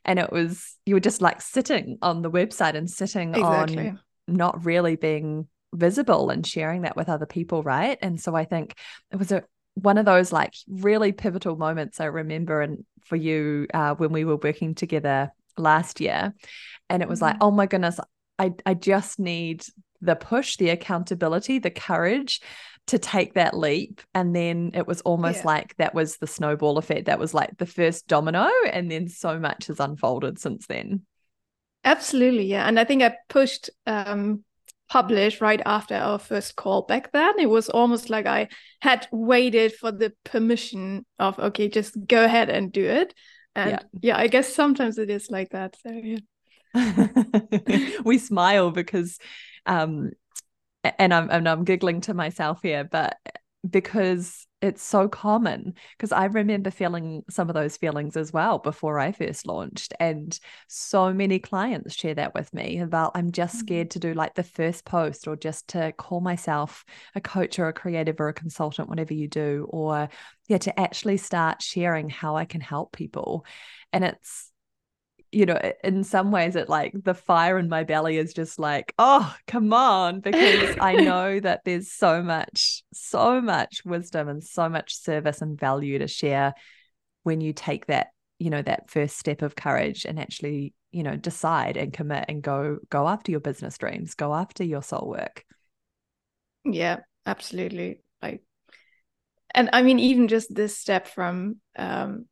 And 0.04 0.18
it 0.18 0.32
was, 0.32 0.76
you 0.87 0.94
were 0.94 1.00
just 1.00 1.20
like 1.20 1.42
sitting 1.42 1.99
on 2.00 2.23
the 2.23 2.30
website 2.30 2.75
and 2.75 2.90
sitting 2.90 3.35
exactly. 3.35 3.88
on 3.88 4.00
not 4.26 4.64
really 4.64 4.97
being 4.97 5.49
visible 5.75 6.30
and 6.30 6.47
sharing 6.47 6.82
that 6.82 6.97
with 6.97 7.09
other 7.09 7.26
people, 7.26 7.62
right? 7.62 7.99
And 8.00 8.20
so 8.20 8.35
I 8.35 8.44
think 8.44 8.75
it 9.12 9.16
was 9.16 9.32
a 9.32 9.44
one 9.82 9.99
of 9.99 10.04
those 10.04 10.32
like 10.32 10.54
really 10.68 11.12
pivotal 11.12 11.56
moments 11.56 12.00
I 12.00 12.06
remember 12.06 12.62
and 12.62 12.84
for 13.04 13.16
you 13.16 13.66
uh, 13.72 13.94
when 13.94 14.12
we 14.12 14.25
were 14.25 14.37
working 14.37 14.75
together 14.75 15.32
last 15.56 16.00
year. 16.00 16.34
And 16.88 17.02
it 17.02 17.08
was 17.08 17.20
mm-hmm. 17.20 17.26
like, 17.26 17.37
oh 17.40 17.50
my 17.50 17.66
goodness, 17.66 17.99
I, 18.38 18.52
I 18.64 18.75
just 18.75 19.18
need 19.18 19.64
the 20.00 20.16
push, 20.16 20.56
the 20.56 20.70
accountability, 20.70 21.58
the 21.58 21.70
courage 21.70 22.40
to 22.87 22.99
take 22.99 23.34
that 23.34 23.56
leap. 23.56 24.00
And 24.14 24.34
then 24.34 24.72
it 24.75 24.87
was 24.87 25.00
almost 25.02 25.40
yeah. 25.40 25.46
like 25.46 25.76
that 25.76 25.94
was 25.94 26.16
the 26.16 26.26
snowball 26.26 26.78
effect. 26.78 27.06
That 27.06 27.18
was 27.18 27.34
like 27.34 27.56
the 27.58 27.66
first 27.66 28.06
domino. 28.08 28.49
And 28.72 28.90
then 28.90 29.08
so 29.08 29.38
much 29.38 29.66
has 29.66 29.78
unfolded 29.78 30.38
since 30.38 30.66
then. 30.66 31.02
Absolutely. 31.84 32.46
Yeah. 32.46 32.66
And 32.66 32.78
I 32.78 32.84
think 32.84 33.02
I 33.02 33.16
pushed 33.28 33.70
um 33.87 34.44
published 34.90 35.40
right 35.40 35.62
after 35.64 35.94
our 35.94 36.18
first 36.18 36.56
call 36.56 36.82
back 36.82 37.12
then. 37.12 37.38
It 37.38 37.49
was 37.49 37.68
almost 37.68 38.11
like 38.11 38.26
i 38.26 38.49
had 38.82 39.06
waited 39.12 39.73
for 39.75 39.92
the 39.92 40.12
permission 40.25 41.06
of 41.18 41.38
okay 41.38 41.68
just 41.68 41.97
go 42.06 42.25
ahead 42.25 42.50
and 42.50 42.73
do 42.73 42.85
it. 42.85 43.14
And 43.54 43.70
yeah, 43.70 43.78
yeah 44.02 44.18
i 44.18 44.26
guess 44.26 44.52
sometimes 44.52 44.99
it 44.99 45.09
is 45.09 45.30
like 45.30 45.50
that. 45.50 45.76
So 45.82 45.90
yeah. 45.92 46.18
We 48.04 48.18
smile 48.18 48.70
because 48.70 49.18
um 49.66 50.11
and 50.99 51.12
i'm 51.12 51.28
and 51.30 51.49
i'm 51.49 51.64
giggling 51.64 52.00
to 52.00 52.14
myself 52.14 52.61
here 52.62 52.85
but 52.85 53.18
because 53.69 54.47
it's 54.62 54.83
so 54.83 55.09
common 55.09 55.75
because 55.97 56.12
I 56.12 56.26
remember 56.26 56.71
feeling 56.71 57.23
some 57.31 57.49
of 57.49 57.55
those 57.55 57.76
feelings 57.76 58.17
as 58.17 58.33
well 58.33 58.59
before 58.59 58.99
I 58.99 59.12
first 59.12 59.47
launched. 59.47 59.95
And 59.99 60.38
so 60.69 61.12
many 61.12 61.38
clients 61.38 61.95
share 61.95 62.14
that 62.14 62.35
with 62.35 62.52
me 62.52 62.81
about 62.81 63.12
I'm 63.14 63.33
just 63.33 63.57
mm-hmm. 63.57 63.67
scared 63.67 63.90
to 63.93 63.99
do 63.99 64.14
like 64.14 64.35
the 64.35 64.43
first 64.43 64.85
post 64.85 65.26
or 65.26 65.37
just 65.37 65.69
to 65.69 65.93
call 65.93 66.21
myself 66.21 66.85
a 67.14 67.21
coach 67.21 67.59
or 67.59 67.69
a 67.69 67.73
creative 67.73 68.21
or 68.21 68.29
a 68.29 68.35
consultant, 68.35 68.88
whatever 68.88 69.14
you 69.14 69.29
do, 69.29 69.67
or 69.71 70.09
yeah, 70.49 70.59
to 70.59 70.79
actually 70.79 71.17
start 71.17 71.62
sharing 71.62 72.11
how 72.11 72.37
I 72.37 72.45
can 72.45 72.61
help 72.61 72.93
people. 72.93 73.45
And 73.93 74.05
it's 74.05 74.50
you 75.32 75.46
know, 75.46 75.58
in 75.84 76.02
some 76.02 76.32
ways, 76.32 76.56
it 76.56 76.68
like 76.68 76.92
the 76.94 77.14
fire 77.14 77.58
in 77.58 77.68
my 77.68 77.84
belly 77.84 78.16
is 78.16 78.34
just 78.34 78.58
like, 78.58 78.92
oh, 78.99 79.34
come 79.46 79.72
on, 79.72 80.20
because 80.20 80.76
I 80.80 80.94
know 81.04 81.38
that 81.38 81.60
there's 81.64 81.92
so 81.92 82.22
much, 82.22 82.82
so 82.92 83.40
much 83.40 83.82
wisdom 83.84 84.28
and 84.28 84.42
so 84.42 84.68
much 84.68 84.96
service 84.96 85.40
and 85.40 85.58
value 85.58 85.99
to 86.00 86.08
share 86.08 86.54
when 87.22 87.40
you 87.40 87.52
take 87.52 87.87
that, 87.87 88.08
you 88.38 88.50
know, 88.50 88.62
that 88.62 88.90
first 88.90 89.18
step 89.18 89.42
of 89.42 89.54
courage 89.54 90.04
and 90.04 90.18
actually, 90.18 90.75
you 90.90 91.04
know, 91.04 91.16
decide 91.16 91.76
and 91.76 91.92
commit 91.92 92.25
and 92.28 92.42
go, 92.42 92.78
go 92.88 93.06
after 93.06 93.30
your 93.30 93.40
business 93.40 93.78
dreams, 93.78 94.14
go 94.14 94.34
after 94.34 94.64
your 94.64 94.82
soul 94.82 95.08
work. 95.08 95.44
Yeah, 96.64 97.00
absolutely. 97.25 98.00
Like, 98.20 98.42
and 99.54 99.70
I 99.72 99.82
mean, 99.82 100.00
even 100.00 100.26
just 100.26 100.52
this 100.52 100.76
step 100.76 101.06
from, 101.06 101.56
um, 101.76 102.26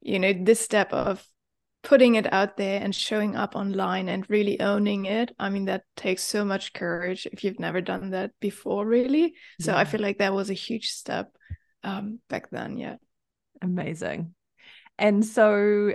you 0.00 0.18
know, 0.18 0.32
this 0.32 0.60
step 0.60 0.92
of 0.92 1.24
putting 1.86 2.16
it 2.16 2.30
out 2.32 2.56
there 2.56 2.82
and 2.82 2.92
showing 2.92 3.36
up 3.36 3.54
online 3.54 4.08
and 4.08 4.28
really 4.28 4.60
owning 4.60 5.06
it 5.06 5.30
i 5.38 5.48
mean 5.48 5.66
that 5.66 5.84
takes 5.96 6.22
so 6.22 6.44
much 6.44 6.72
courage 6.72 7.26
if 7.32 7.44
you've 7.44 7.60
never 7.60 7.80
done 7.80 8.10
that 8.10 8.32
before 8.40 8.84
really. 8.84 9.34
So 9.60 9.72
yeah. 9.72 9.78
i 9.78 9.84
feel 9.84 10.00
like 10.00 10.18
that 10.18 10.34
was 10.34 10.50
a 10.50 10.54
huge 10.54 10.90
step 10.90 11.30
um, 11.84 12.18
back 12.28 12.50
then 12.50 12.76
yeah. 12.76 12.96
Amazing. 13.62 14.34
And 14.98 15.24
so 15.24 15.94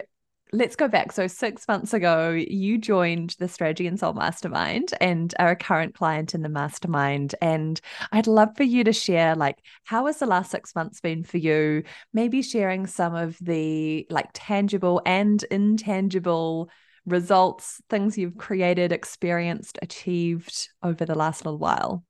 let's 0.54 0.76
go 0.76 0.88
back. 0.88 1.12
So, 1.12 1.28
six 1.28 1.68
months 1.68 1.94
ago, 1.94 2.32
you 2.32 2.78
joined 2.78 3.36
the 3.40 3.48
Strategy 3.48 3.88
and 3.88 4.00
Soul 4.00 4.14
Mastermind 4.14 4.94
and 5.00 5.34
are 5.40 5.52
a 5.52 5.56
current 5.56 5.96
client 5.96 6.36
in 6.36 6.42
the 6.42 6.50
mastermind. 6.50 7.36
And 7.42 7.80
I'd 8.12 8.28
love 8.28 8.56
for 8.58 8.64
you 8.64 8.84
to 8.84 8.94
share, 8.94 9.36
like, 9.36 9.60
how 9.86 10.08
has 10.08 10.20
the 10.20 10.26
last 10.26 10.52
six 10.52 10.76
months 10.76 11.00
been 11.00 11.24
for 11.24 11.38
you? 11.38 11.84
Maybe 12.14 12.42
sharing 12.42 12.88
some 12.88 13.16
of 13.16 13.38
the 13.40 14.06
like 14.10 14.30
tangible 14.34 15.02
and 15.06 15.42
intangible 15.44 16.70
results, 17.06 17.82
things 17.90 18.18
you've 18.18 18.38
created, 18.38 18.92
experienced, 18.92 19.80
achieved 19.82 20.70
over 20.84 21.06
the 21.06 21.16
last 21.16 21.46
little 21.46 21.60
while. 21.60 22.04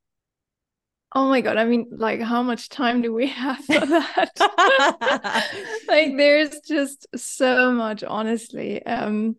Oh 1.14 1.28
my 1.28 1.42
god, 1.42 1.58
I 1.58 1.66
mean, 1.66 1.88
like 1.92 2.22
how 2.22 2.42
much 2.42 2.70
time 2.70 3.02
do 3.02 3.14
we 3.14 3.28
have 3.44 3.58
for 3.66 3.86
that? 3.86 4.32
like 5.88 6.14
there's 6.18 6.60
just 6.62 7.08
so 7.16 7.72
much, 7.72 8.04
honestly. 8.04 8.84
Um 8.86 9.36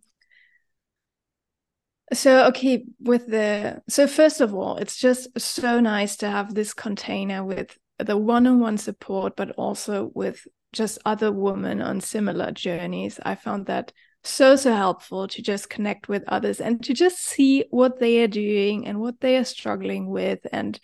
so 2.12 2.46
okay, 2.48 2.84
with 3.00 3.26
the 3.28 3.82
so 3.88 4.06
first 4.06 4.40
of 4.40 4.54
all, 4.54 4.76
it's 4.76 4.96
just 4.98 5.28
so 5.40 5.80
nice 5.80 6.16
to 6.16 6.30
have 6.30 6.54
this 6.54 6.74
container 6.74 7.42
with 7.44 7.76
the 7.98 8.16
one-on-one 8.16 8.76
support, 8.78 9.36
but 9.36 9.52
also 9.52 10.10
with 10.14 10.46
just 10.72 10.98
other 11.04 11.32
women 11.32 11.80
on 11.80 12.00
similar 12.00 12.50
journeys. 12.50 13.18
I 13.24 13.34
found 13.34 13.66
that 13.66 13.92
so 14.24 14.56
so 14.56 14.74
helpful 14.74 15.26
to 15.28 15.42
just 15.42 15.70
connect 15.70 16.08
with 16.08 16.22
others 16.28 16.60
and 16.60 16.82
to 16.84 16.94
just 16.94 17.18
see 17.18 17.64
what 17.70 17.98
they 17.98 18.22
are 18.22 18.28
doing 18.28 18.86
and 18.86 19.00
what 19.00 19.20
they 19.20 19.36
are 19.36 19.44
struggling 19.44 20.08
with 20.08 20.40
and 20.52 20.78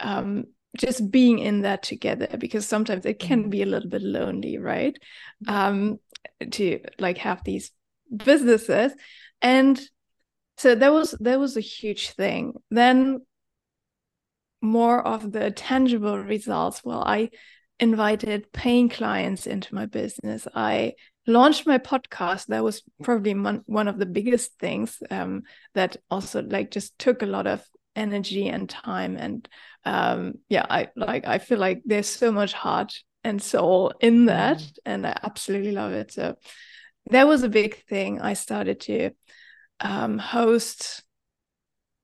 um, 0.00 0.44
just 0.76 1.10
being 1.10 1.38
in 1.38 1.62
that 1.62 1.82
together 1.82 2.28
because 2.38 2.66
sometimes 2.66 3.06
it 3.06 3.18
can 3.18 3.40
mm-hmm. 3.40 3.50
be 3.50 3.62
a 3.62 3.66
little 3.66 3.88
bit 3.88 4.02
lonely 4.02 4.58
right? 4.58 4.96
Um 5.46 5.98
to 6.52 6.80
like 6.98 7.18
have 7.18 7.42
these 7.44 7.72
businesses. 8.14 8.92
And 9.42 9.80
so 10.56 10.74
that 10.74 10.92
was 10.92 11.12
that 11.20 11.40
was 11.40 11.56
a 11.56 11.60
huge 11.60 12.10
thing. 12.10 12.54
Then 12.70 13.20
more 14.60 15.04
of 15.06 15.30
the 15.30 15.52
tangible 15.52 16.18
results 16.18 16.82
well 16.82 17.04
i 17.06 17.30
invited 17.80 18.52
paying 18.52 18.88
clients 18.88 19.46
into 19.46 19.74
my 19.74 19.86
business. 19.86 20.46
I 20.54 20.94
launched 21.26 21.66
my 21.66 21.78
podcast. 21.78 22.46
That 22.46 22.64
was 22.64 22.82
probably 23.02 23.34
one, 23.34 23.62
one 23.66 23.88
of 23.88 23.98
the 23.98 24.06
biggest 24.06 24.58
things 24.58 24.98
um, 25.10 25.42
that 25.74 25.96
also 26.10 26.42
like 26.42 26.70
just 26.70 26.98
took 26.98 27.22
a 27.22 27.26
lot 27.26 27.46
of 27.46 27.64
energy 27.94 28.48
and 28.48 28.68
time 28.68 29.16
and 29.16 29.48
um 29.88 30.34
yeah 30.48 30.66
i 30.68 30.88
like 30.96 31.26
i 31.26 31.38
feel 31.38 31.58
like 31.58 31.82
there's 31.84 32.08
so 32.08 32.30
much 32.30 32.52
heart 32.52 33.00
and 33.24 33.42
soul 33.42 33.92
in 34.00 34.26
that 34.26 34.58
mm. 34.58 34.72
and 34.84 35.06
i 35.06 35.18
absolutely 35.22 35.72
love 35.72 35.92
it 35.92 36.12
so 36.12 36.34
that 37.10 37.26
was 37.26 37.42
a 37.42 37.48
big 37.48 37.84
thing 37.86 38.20
i 38.20 38.34
started 38.34 38.80
to 38.80 39.10
um 39.80 40.18
host 40.18 41.02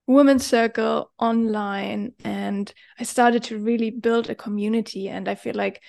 women's 0.07 0.47
circle 0.47 1.11
online 1.19 2.13
and 2.25 2.73
I 2.99 3.05
started 3.05 3.45
to 3.45 3.59
really 3.59 3.91
build 3.91 4.29
a 4.29 4.35
community. 4.35 5.09
And 5.09 5.29
I 5.29 5.35
feel 5.35 5.55
like 5.55 5.83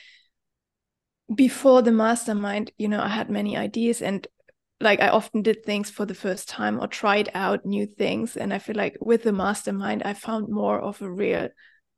before 1.34 1.82
the 1.82 1.92
mastermind, 1.92 2.72
you 2.78 2.88
know, 2.88 3.02
I 3.02 3.10
had 3.10 3.30
many 3.30 3.58
ideas 3.58 4.02
and 4.02 4.26
like 4.80 5.02
I 5.02 5.10
often 5.10 5.42
did 5.42 5.66
things 5.66 5.90
for 5.90 6.06
the 6.06 6.16
first 6.16 6.50
time 6.50 6.80
or 6.80 6.88
tried 6.88 7.30
out 7.34 7.66
new 7.66 7.86
things. 7.86 8.38
And 8.38 8.54
I 8.54 8.60
feel 8.60 8.76
like 8.76 8.98
with 9.02 9.24
the 9.24 9.34
mastermind, 9.34 10.04
I 10.04 10.14
found 10.14 10.50
more 10.50 10.80
of 10.80 11.02
a 11.02 11.10
real 11.10 11.50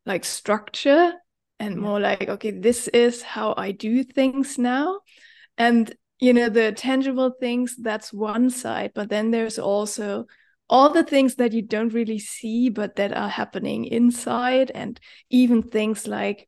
like 0.08 0.26
structure 0.26 1.14
and 1.60 1.78
more 1.78 2.00
like, 2.00 2.30
okay, 2.30 2.52
this 2.52 2.88
is 2.88 3.22
how 3.22 3.54
I 3.58 3.72
do 3.72 4.04
things 4.04 4.58
now. 4.58 5.02
And, 5.58 5.94
you 6.20 6.34
know, 6.34 6.50
the 6.50 6.72
tangible 6.72 7.32
things, 7.40 7.76
that's 7.78 8.14
one 8.14 8.50
side. 8.50 8.92
But 8.96 9.10
then 9.10 9.32
there's 9.32 9.60
also 9.60 10.26
all 10.70 10.92
the 10.92 11.04
things 11.04 11.36
that 11.36 11.54
you 11.54 11.62
don't 11.62 11.94
really 11.94 12.20
see, 12.20 12.70
but 12.70 12.96
that 12.96 13.16
are 13.16 13.30
happening 13.30 13.86
inside. 13.86 14.72
And 14.74 15.00
even 15.30 15.62
things 15.62 16.08
like, 16.08 16.48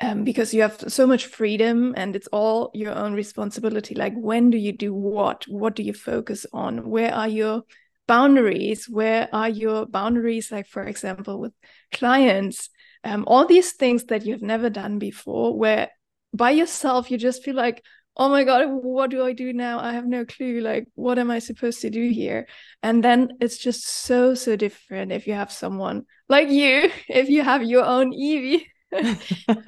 um, 0.00 0.24
because 0.24 0.54
you 0.54 0.62
have 0.62 0.82
so 0.88 1.06
much 1.06 1.26
freedom 1.26 1.94
and 1.96 2.16
it's 2.16 2.28
all 2.28 2.70
your 2.72 2.94
own 2.94 3.12
responsibility. 3.12 3.94
Like, 3.94 4.14
when 4.14 4.50
do 4.50 4.56
you 4.56 4.72
do 4.72 4.94
what? 4.94 5.44
What 5.46 5.76
do 5.76 5.82
you 5.82 5.92
focus 5.92 6.46
on? 6.52 6.88
Where 6.88 7.14
are 7.14 7.28
your 7.28 7.62
boundaries? 8.10 8.88
Where 8.88 9.28
are 9.32 9.48
your 9.48 9.86
boundaries? 9.86 10.50
Like, 10.50 10.66
for 10.66 10.82
example, 10.82 11.38
with 11.38 11.52
clients, 11.92 12.68
um, 13.04 13.22
all 13.28 13.46
these 13.46 13.74
things 13.74 14.06
that 14.06 14.26
you've 14.26 14.42
never 14.42 14.68
done 14.68 14.98
before, 14.98 15.56
where 15.56 15.90
by 16.34 16.50
yourself 16.50 17.08
you 17.12 17.18
just 17.18 17.44
feel 17.44 17.54
like, 17.54 17.84
oh 18.16 18.28
my 18.28 18.42
god 18.42 18.66
what 18.68 19.08
do 19.08 19.24
i 19.24 19.32
do 19.32 19.52
now 19.52 19.78
i 19.78 19.92
have 19.92 20.04
no 20.04 20.24
clue 20.24 20.60
like 20.60 20.84
what 20.96 21.16
am 21.16 21.30
i 21.30 21.38
supposed 21.38 21.80
to 21.80 21.90
do 21.90 22.10
here 22.10 22.48
and 22.82 23.04
then 23.04 23.28
it's 23.40 23.56
just 23.56 23.86
so 23.86 24.34
so 24.34 24.56
different 24.56 25.12
if 25.12 25.28
you 25.28 25.32
have 25.32 25.52
someone 25.52 26.02
like 26.28 26.48
you 26.48 26.90
if 27.08 27.28
you 27.28 27.42
have 27.42 27.62
your 27.62 27.84
own 27.84 28.12
evie 28.12 28.66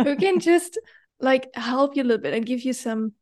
who 0.02 0.16
can 0.16 0.40
just 0.50 0.76
like 1.20 1.49
help 1.54 1.96
you 1.96 2.02
a 2.02 2.08
little 2.08 2.20
bit 2.20 2.34
and 2.34 2.44
give 2.44 2.62
you 2.62 2.72
some 2.72 3.12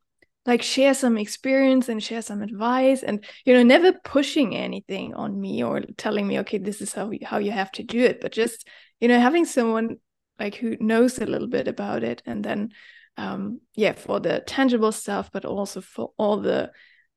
like 0.51 0.63
share 0.63 0.95
some 0.95 1.17
experience 1.17 1.89
and 1.89 2.03
share 2.03 2.21
some 2.21 2.43
advice 2.43 3.05
and 3.05 3.25
you 3.45 3.55
know 3.55 3.63
never 3.63 3.93
pushing 4.03 4.57
anything 4.57 5.15
on 5.15 5.41
me 5.41 5.63
or 5.63 5.81
telling 5.97 6.27
me 6.27 6.41
okay 6.41 6.59
this 6.59 6.81
is 6.81 6.93
how 6.93 7.09
you, 7.13 7.21
how 7.25 7.39
you 7.39 7.53
have 7.53 7.71
to 7.71 7.85
do 7.85 8.01
it 8.01 8.21
but 8.21 8.33
just 8.33 8.67
you 8.99 9.07
know 9.07 9.21
having 9.21 9.45
someone 9.45 9.97
like 10.41 10.57
who 10.57 10.77
knows 10.81 11.19
a 11.19 11.25
little 11.25 11.47
bit 11.47 11.69
about 11.69 12.03
it 12.03 12.21
and 12.27 12.45
then 12.45 12.71
um 13.17 13.61
yeah 13.77 13.93
for 13.93 14.19
the 14.19 14.43
tangible 14.45 14.91
stuff 14.91 15.31
but 15.33 15.45
also 15.45 15.81
for 15.81 16.11
all 16.17 16.39
the 16.39 16.69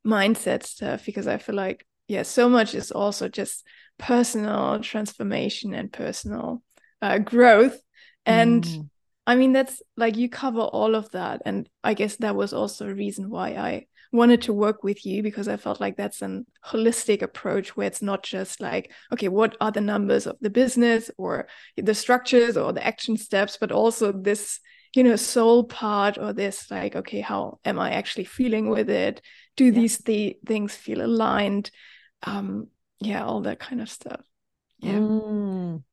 mindset 0.06 0.62
stuff 0.62 1.04
because 1.04 1.26
i 1.26 1.38
feel 1.38 1.56
like 1.56 1.88
yeah 2.08 2.22
so 2.22 2.48
much 2.48 2.76
is 2.76 2.92
also 2.92 3.28
just 3.28 3.66
personal 3.98 4.80
transformation 4.80 5.74
and 5.74 5.92
personal 5.92 6.62
uh, 7.02 7.18
growth 7.18 7.80
and 8.28 8.64
mm. 8.64 8.90
I 9.26 9.36
mean, 9.36 9.54
that's 9.54 9.82
like 9.96 10.18
you 10.18 10.30
cover 10.30 10.62
all 10.62 10.96
of 10.96 11.10
that. 11.12 11.42
And 11.46 11.70
I 11.84 11.94
guess 11.94 12.18
that 12.18 12.36
was 12.36 12.54
also 12.54 12.90
a 12.90 12.94
reason 12.94 13.30
why 13.30 13.50
I 13.52 13.86
wanted 14.12 14.44
to 14.44 14.54
work 14.54 14.84
with 14.84 15.06
you 15.06 15.24
because 15.24 15.48
I 15.48 15.58
felt 15.58 15.82
like 15.82 15.98
that's 15.98 16.22
an 16.22 16.46
holistic 16.66 17.22
approach 17.22 17.76
where 17.76 17.88
it's 17.88 18.02
not 18.02 18.24
just 18.24 18.62
like, 18.62 18.92
okay, 19.12 19.28
what 19.28 19.58
are 19.60 19.72
the 19.72 19.82
numbers 19.82 20.28
of 20.28 20.38
the 20.40 20.50
business 20.50 21.10
or 21.18 21.48
the 21.78 21.96
structures 21.96 22.56
or 22.56 22.74
the 22.74 22.86
action 22.86 23.18
steps, 23.18 23.58
but 23.60 23.72
also 23.72 24.12
this, 24.12 24.60
you 24.94 25.04
know, 25.04 25.16
soul 25.16 25.64
part 25.64 26.18
or 26.18 26.32
this 26.32 26.70
like, 26.70 26.96
okay, 26.96 27.22
how 27.22 27.60
am 27.66 27.80
I 27.80 27.94
actually 27.94 28.26
feeling 28.26 28.70
with 28.70 28.90
it? 28.90 29.22
Do 29.56 29.66
yeah. 29.66 29.72
these 29.72 29.98
th- 29.98 30.38
things 30.46 30.76
feel 30.76 31.02
aligned? 31.02 31.72
Um, 32.22 32.68
yeah, 33.00 33.26
all 33.26 33.42
that 33.42 33.60
kind 33.60 33.82
of 33.82 33.90
stuff. 33.90 34.22
Yeah. 34.80 35.00
Mm. 35.00 35.84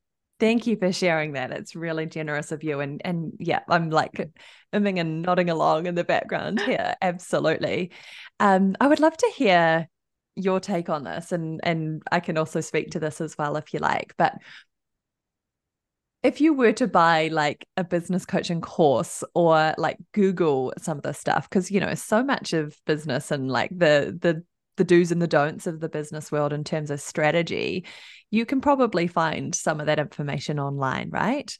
Thank 0.41 0.67
you 0.67 0.77
for 0.77 0.91
sharing 0.91 1.33
that. 1.33 1.53
It's 1.53 1.77
really 1.77 2.07
generous 2.07 2.51
of 2.51 2.65
you. 2.65 2.81
And 2.81 3.03
and 3.05 3.35
yeah, 3.39 3.61
I'm 3.69 3.91
like 3.91 4.31
umming 4.73 4.99
and 4.99 5.23
nodding 5.23 5.51
along 5.51 5.87
in 5.87 5.95
the 5.95 6.05
background 6.05 6.61
here. 6.67 6.95
Absolutely. 7.03 7.93
Um, 8.41 8.75
I 8.81 8.87
would 8.87 9.01
love 9.01 9.17
to 9.17 9.33
hear 9.37 9.89
your 10.37 10.59
take 10.59 10.89
on 10.89 11.05
this, 11.05 11.31
and 11.33 11.61
and 11.63 12.03
I 12.11 12.21
can 12.21 12.39
also 12.39 12.63
speak 12.63 12.93
to 12.93 13.01
this 13.01 13.21
as 13.21 13.37
well 13.37 13.57
if 13.57 13.75
you 13.75 13.81
like. 13.81 14.15
But 14.17 14.39
if 16.23 16.41
you 16.41 16.53
were 16.53 16.73
to 16.73 16.87
buy 16.87 17.29
like 17.29 17.67
a 17.77 17.85
business 17.85 18.27
coaching 18.27 18.61
course 18.61 19.25
or 19.35 19.75
like 19.79 19.97
Google 20.13 20.73
some 20.79 20.99
of 20.99 21.03
this 21.03 21.19
stuff, 21.19 21.49
because 21.49 21.71
you 21.71 21.81
know 21.81 21.95
so 21.95 22.23
much 22.23 22.53
of 22.55 22.77
business 22.87 23.31
and 23.31 23.51
like 23.51 23.71
the 23.71 24.19
the 24.21 24.43
the 24.81 24.85
do's 24.85 25.13
and 25.13 25.21
the 25.21 25.27
don'ts 25.27 25.67
of 25.67 25.79
the 25.79 25.91
business 25.91 26.33
world 26.33 26.55
in 26.55 26.65
terms 26.65 26.91
of 26.91 27.03
strategy, 27.03 27.85
you 28.31 28.47
can 28.47 28.63
probably 28.63 29.07
find 29.07 29.55
some 29.55 29.79
of 29.79 29.85
that 29.85 29.99
information 29.99 30.59
online, 30.59 31.11
right? 31.11 31.55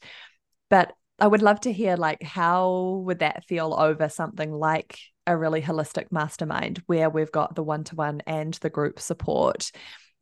But 0.71 0.93
I 1.19 1.27
would 1.27 1.43
love 1.43 1.59
to 1.61 1.71
hear 1.71 1.97
like 1.97 2.23
how 2.23 3.03
would 3.05 3.19
that 3.19 3.45
feel 3.45 3.75
over 3.77 4.09
something 4.09 4.51
like 4.51 4.97
a 5.27 5.37
really 5.37 5.61
holistic 5.61 6.11
mastermind 6.11 6.81
where 6.87 7.11
we've 7.11 7.31
got 7.31 7.53
the 7.53 7.61
one-to-one 7.61 8.23
and 8.25 8.55
the 8.55 8.71
group 8.71 8.99
support. 8.99 9.71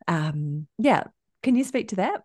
Um 0.10 0.68
yeah, 0.78 1.04
can 1.42 1.56
you 1.56 1.64
speak 1.64 1.88
to 1.90 1.96
that? 1.96 2.24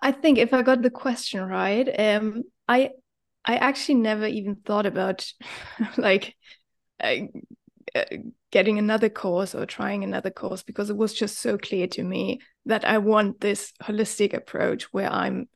I 0.00 0.12
think 0.12 0.38
if 0.38 0.54
I 0.54 0.62
got 0.62 0.80
the 0.80 0.88
question 0.88 1.46
right, 1.46 1.86
um 1.86 2.44
I 2.66 2.92
I 3.44 3.56
actually 3.56 3.96
never 3.96 4.26
even 4.26 4.56
thought 4.56 4.86
about 4.86 5.30
like 5.98 6.34
uh, 6.98 7.26
getting 8.50 8.78
another 8.78 9.08
course 9.08 9.54
or 9.54 9.66
trying 9.66 10.04
another 10.04 10.30
course 10.30 10.62
because 10.62 10.90
it 10.90 10.96
was 10.96 11.12
just 11.12 11.38
so 11.38 11.58
clear 11.58 11.86
to 11.86 12.02
me 12.02 12.40
that 12.66 12.84
I 12.84 12.98
want 12.98 13.40
this 13.40 13.72
holistic 13.82 14.34
approach 14.34 14.84
where 14.92 15.10
I'm 15.10 15.48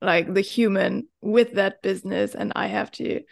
like 0.00 0.32
the 0.32 0.40
human 0.40 1.08
with 1.20 1.54
that 1.54 1.82
business 1.82 2.34
and 2.34 2.52
I 2.54 2.66
have 2.66 2.90
to 2.92 3.22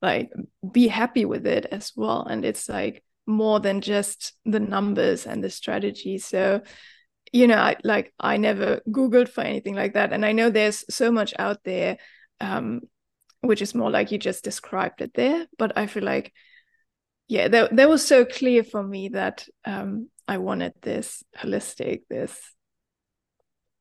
like 0.00 0.30
be 0.70 0.88
happy 0.88 1.24
with 1.24 1.46
it 1.46 1.66
as 1.70 1.92
well. 1.96 2.24
And 2.24 2.44
it's 2.44 2.68
like 2.68 3.04
more 3.26 3.60
than 3.60 3.80
just 3.80 4.34
the 4.44 4.60
numbers 4.60 5.26
and 5.26 5.42
the 5.42 5.50
strategy. 5.50 6.18
So 6.18 6.62
you 7.32 7.46
know 7.46 7.56
I 7.56 7.76
like 7.82 8.12
I 8.18 8.36
never 8.36 8.80
googled 8.88 9.28
for 9.28 9.42
anything 9.42 9.74
like 9.74 9.94
that. 9.94 10.12
And 10.12 10.24
I 10.24 10.32
know 10.32 10.50
there's 10.50 10.84
so 10.94 11.10
much 11.10 11.34
out 11.38 11.58
there 11.64 11.98
um 12.40 12.80
which 13.40 13.60
is 13.60 13.74
more 13.74 13.90
like 13.90 14.12
you 14.12 14.18
just 14.18 14.44
described 14.44 15.00
it 15.00 15.14
there 15.14 15.46
but 15.58 15.76
I 15.76 15.86
feel 15.86 16.04
like 16.04 16.32
yeah 17.28 17.48
that, 17.48 17.74
that 17.76 17.88
was 17.88 18.06
so 18.06 18.24
clear 18.24 18.64
for 18.64 18.82
me 18.82 19.08
that 19.08 19.46
um, 19.64 20.08
i 20.28 20.38
wanted 20.38 20.72
this 20.82 21.22
holistic 21.36 22.02
this 22.08 22.38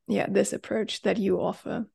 yeah 0.08 0.28
this 0.30 0.52
approach 0.52 1.02
that 1.04 1.18
you 1.18 1.40
offer. 1.40 1.86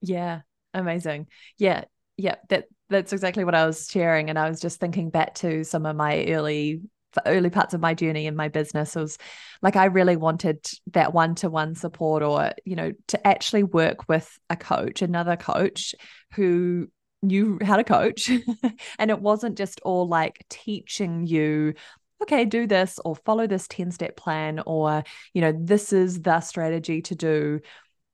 Yeah 0.00 0.40
amazing. 0.74 1.26
Yeah 1.58 1.84
yeah 2.16 2.36
that 2.48 2.66
that's 2.90 3.12
exactly 3.12 3.44
what 3.44 3.54
i 3.54 3.66
was 3.66 3.88
sharing 3.88 4.28
and 4.28 4.38
i 4.38 4.48
was 4.48 4.60
just 4.60 4.80
thinking 4.80 5.08
back 5.10 5.34
to 5.34 5.62
some 5.64 5.86
of 5.86 5.94
my 5.96 6.24
early 6.26 6.80
early 7.26 7.50
parts 7.50 7.74
of 7.74 7.80
my 7.80 7.94
journey 7.94 8.26
in 8.26 8.36
my 8.36 8.48
business 8.48 8.94
was 8.94 9.18
like 9.62 9.76
I 9.76 9.86
really 9.86 10.16
wanted 10.16 10.64
that 10.92 11.12
one-to-one 11.12 11.74
support 11.74 12.22
or 12.22 12.52
you 12.64 12.76
know 12.76 12.92
to 13.08 13.26
actually 13.26 13.62
work 13.62 14.08
with 14.08 14.38
a 14.50 14.56
coach 14.56 15.02
another 15.02 15.36
coach 15.36 15.94
who 16.34 16.88
knew 17.22 17.58
how 17.62 17.76
to 17.76 17.84
coach 17.84 18.30
and 18.98 19.10
it 19.10 19.20
wasn't 19.20 19.58
just 19.58 19.80
all 19.84 20.06
like 20.06 20.44
teaching 20.48 21.26
you 21.26 21.74
okay 22.22 22.44
do 22.44 22.66
this 22.66 22.98
or 23.04 23.16
follow 23.16 23.46
this 23.46 23.66
10 23.68 23.90
step 23.90 24.16
plan 24.16 24.60
or 24.66 25.02
you 25.34 25.40
know 25.40 25.52
this 25.58 25.92
is 25.92 26.22
the 26.22 26.40
strategy 26.40 27.02
to 27.02 27.14
do 27.14 27.60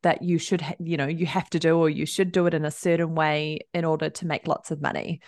that 0.02 0.22
you 0.22 0.38
should 0.38 0.60
ha- 0.60 0.76
you 0.78 0.96
know 0.96 1.06
you 1.06 1.26
have 1.26 1.48
to 1.50 1.58
do 1.58 1.76
or 1.76 1.88
you 1.88 2.06
should 2.06 2.30
do 2.30 2.46
it 2.46 2.54
in 2.54 2.64
a 2.64 2.70
certain 2.70 3.14
way 3.14 3.58
in 3.72 3.84
order 3.84 4.10
to 4.10 4.26
make 4.26 4.46
lots 4.46 4.70
of 4.70 4.80
money 4.80 5.20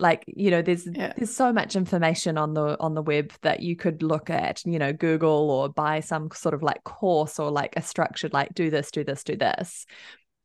like 0.00 0.24
you 0.26 0.50
know 0.50 0.62
there's 0.62 0.88
yeah. 0.90 1.12
there's 1.16 1.34
so 1.34 1.52
much 1.52 1.76
information 1.76 2.38
on 2.38 2.54
the 2.54 2.78
on 2.80 2.94
the 2.94 3.02
web 3.02 3.32
that 3.42 3.60
you 3.60 3.76
could 3.76 4.02
look 4.02 4.30
at 4.30 4.64
you 4.64 4.78
know 4.78 4.92
google 4.92 5.50
or 5.50 5.68
buy 5.68 6.00
some 6.00 6.30
sort 6.32 6.54
of 6.54 6.62
like 6.62 6.82
course 6.84 7.38
or 7.38 7.50
like 7.50 7.74
a 7.76 7.82
structured 7.82 8.32
like 8.32 8.52
do 8.54 8.70
this 8.70 8.90
do 8.90 9.04
this 9.04 9.22
do 9.22 9.36
this 9.36 9.86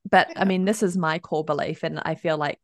but 0.09 0.27
yeah. 0.31 0.41
i 0.41 0.45
mean 0.45 0.65
this 0.65 0.83
is 0.83 0.97
my 0.97 1.17
core 1.19 1.45
belief 1.45 1.83
and 1.83 2.01
i 2.03 2.15
feel 2.15 2.37
like 2.37 2.59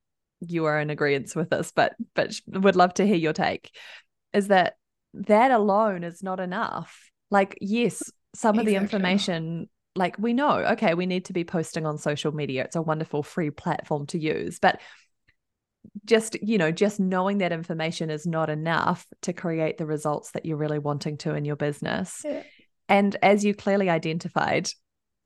you 0.47 0.65
are 0.65 0.79
in 0.79 0.89
agreement 0.89 1.36
with 1.36 1.49
this, 1.49 1.71
but 1.75 1.95
but 2.15 2.39
would 2.47 2.75
love 2.75 2.93
to 2.95 3.06
hear 3.06 3.15
your 3.15 3.34
take. 3.34 3.71
Is 4.34 4.47
that 4.47 4.75
that 5.13 5.51
alone 5.51 6.03
is 6.03 6.23
not 6.23 6.39
enough? 6.39 7.12
Like, 7.29 7.58
yes, 7.62 8.12
some 8.36 8.56
exactly. 8.56 8.60
of 8.60 8.65
the 8.65 8.84
information, 8.84 9.69
like 9.95 10.17
we 10.17 10.34
know, 10.34 10.58
okay, 10.60 10.93
we 10.93 11.06
need 11.06 11.25
to 11.25 11.34
be 11.34 11.43
posting 11.43 11.86
on 11.86 11.97
social 11.97 12.32
media. 12.32 12.63
It's 12.63 12.75
a 12.75 12.82
wonderful 12.82 13.23
free 13.23 13.51
platform 13.51 14.06
to 14.08 14.19
use, 14.19 14.60
but 14.60 14.79
just 16.06 16.41
you 16.41 16.58
know 16.58 16.71
just 16.71 16.99
knowing 16.99 17.39
that 17.39 17.51
information 17.51 18.10
is 18.10 18.25
not 18.25 18.49
enough 18.49 19.06
to 19.21 19.34
create 19.34 19.77
the 19.77 19.86
results 19.86 20.32
that 20.32 20.45
you're 20.45 20.58
really 20.58 20.79
wanting 20.79 21.17
to 21.17 21.36
in 21.36 21.45
your 21.45 21.56
business 21.56 22.21
yeah. 22.23 22.41
and 22.89 23.15
as 23.21 23.43
you 23.43 23.53
clearly 23.53 23.89
identified 23.89 24.69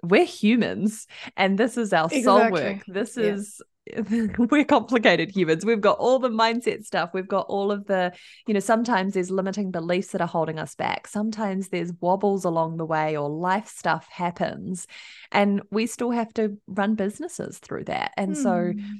we're 0.03 0.25
humans 0.25 1.08
and 1.36 1.58
this 1.58 1.77
is 1.77 1.93
our 1.93 2.06
exactly. 2.06 2.23
soul 2.23 2.51
work 2.51 2.84
this 2.88 3.17
yeah. 3.17 3.23
is 3.25 3.62
we're 4.38 4.65
complicated 4.65 5.32
humans. 5.32 5.65
We've 5.65 5.82
got 5.82 5.97
all 5.97 6.19
the 6.19 6.30
mindset 6.30 6.86
stuff. 6.86 7.12
We've 7.13 7.28
got 7.28 7.45
all 7.47 7.71
of 7.71 7.86
the, 7.86 8.13
you 8.45 8.54
know, 8.54 8.60
sometimes 8.60 9.13
there's 9.13 9.32
limiting 9.32 9.71
beliefs 9.71 10.10
that 10.10 10.21
are 10.21 10.28
holding 10.28 10.60
us 10.60 10.76
back. 10.76 11.08
Sometimes 11.08 11.69
there's 11.69 11.93
wobbles 12.02 12.45
along 12.45 12.78
the 12.78 12.86
way 12.86 13.17
or 13.17 13.30
life 13.30 13.67
stuff 13.67 14.08
happens. 14.10 14.88
And 15.32 15.62
we 15.71 15.88
still 15.88 16.12
have 16.12 16.34
to 16.36 16.58
run 16.67 16.95
businesses 16.95 17.60
through 17.60 17.86
that. 17.86 18.12
And 18.17 18.34
mm. 18.34 18.43
so, 18.43 18.71
hmm. 18.73 18.95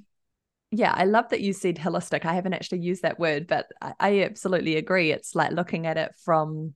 yeah, 0.71 0.93
I 0.95 1.06
love 1.06 1.30
that 1.30 1.41
you 1.41 1.54
said 1.54 1.78
holistic. 1.78 2.26
I 2.26 2.34
haven't 2.34 2.54
actually 2.54 2.80
used 2.80 3.04
that 3.04 3.19
word, 3.19 3.47
but 3.47 3.67
I, 3.82 3.93
I 4.00 4.21
absolutely 4.21 4.78
agree. 4.78 5.12
It's 5.12 5.36
like 5.36 5.52
looking 5.52 5.86
at 5.88 5.97
it 5.97 6.13
from 6.23 6.73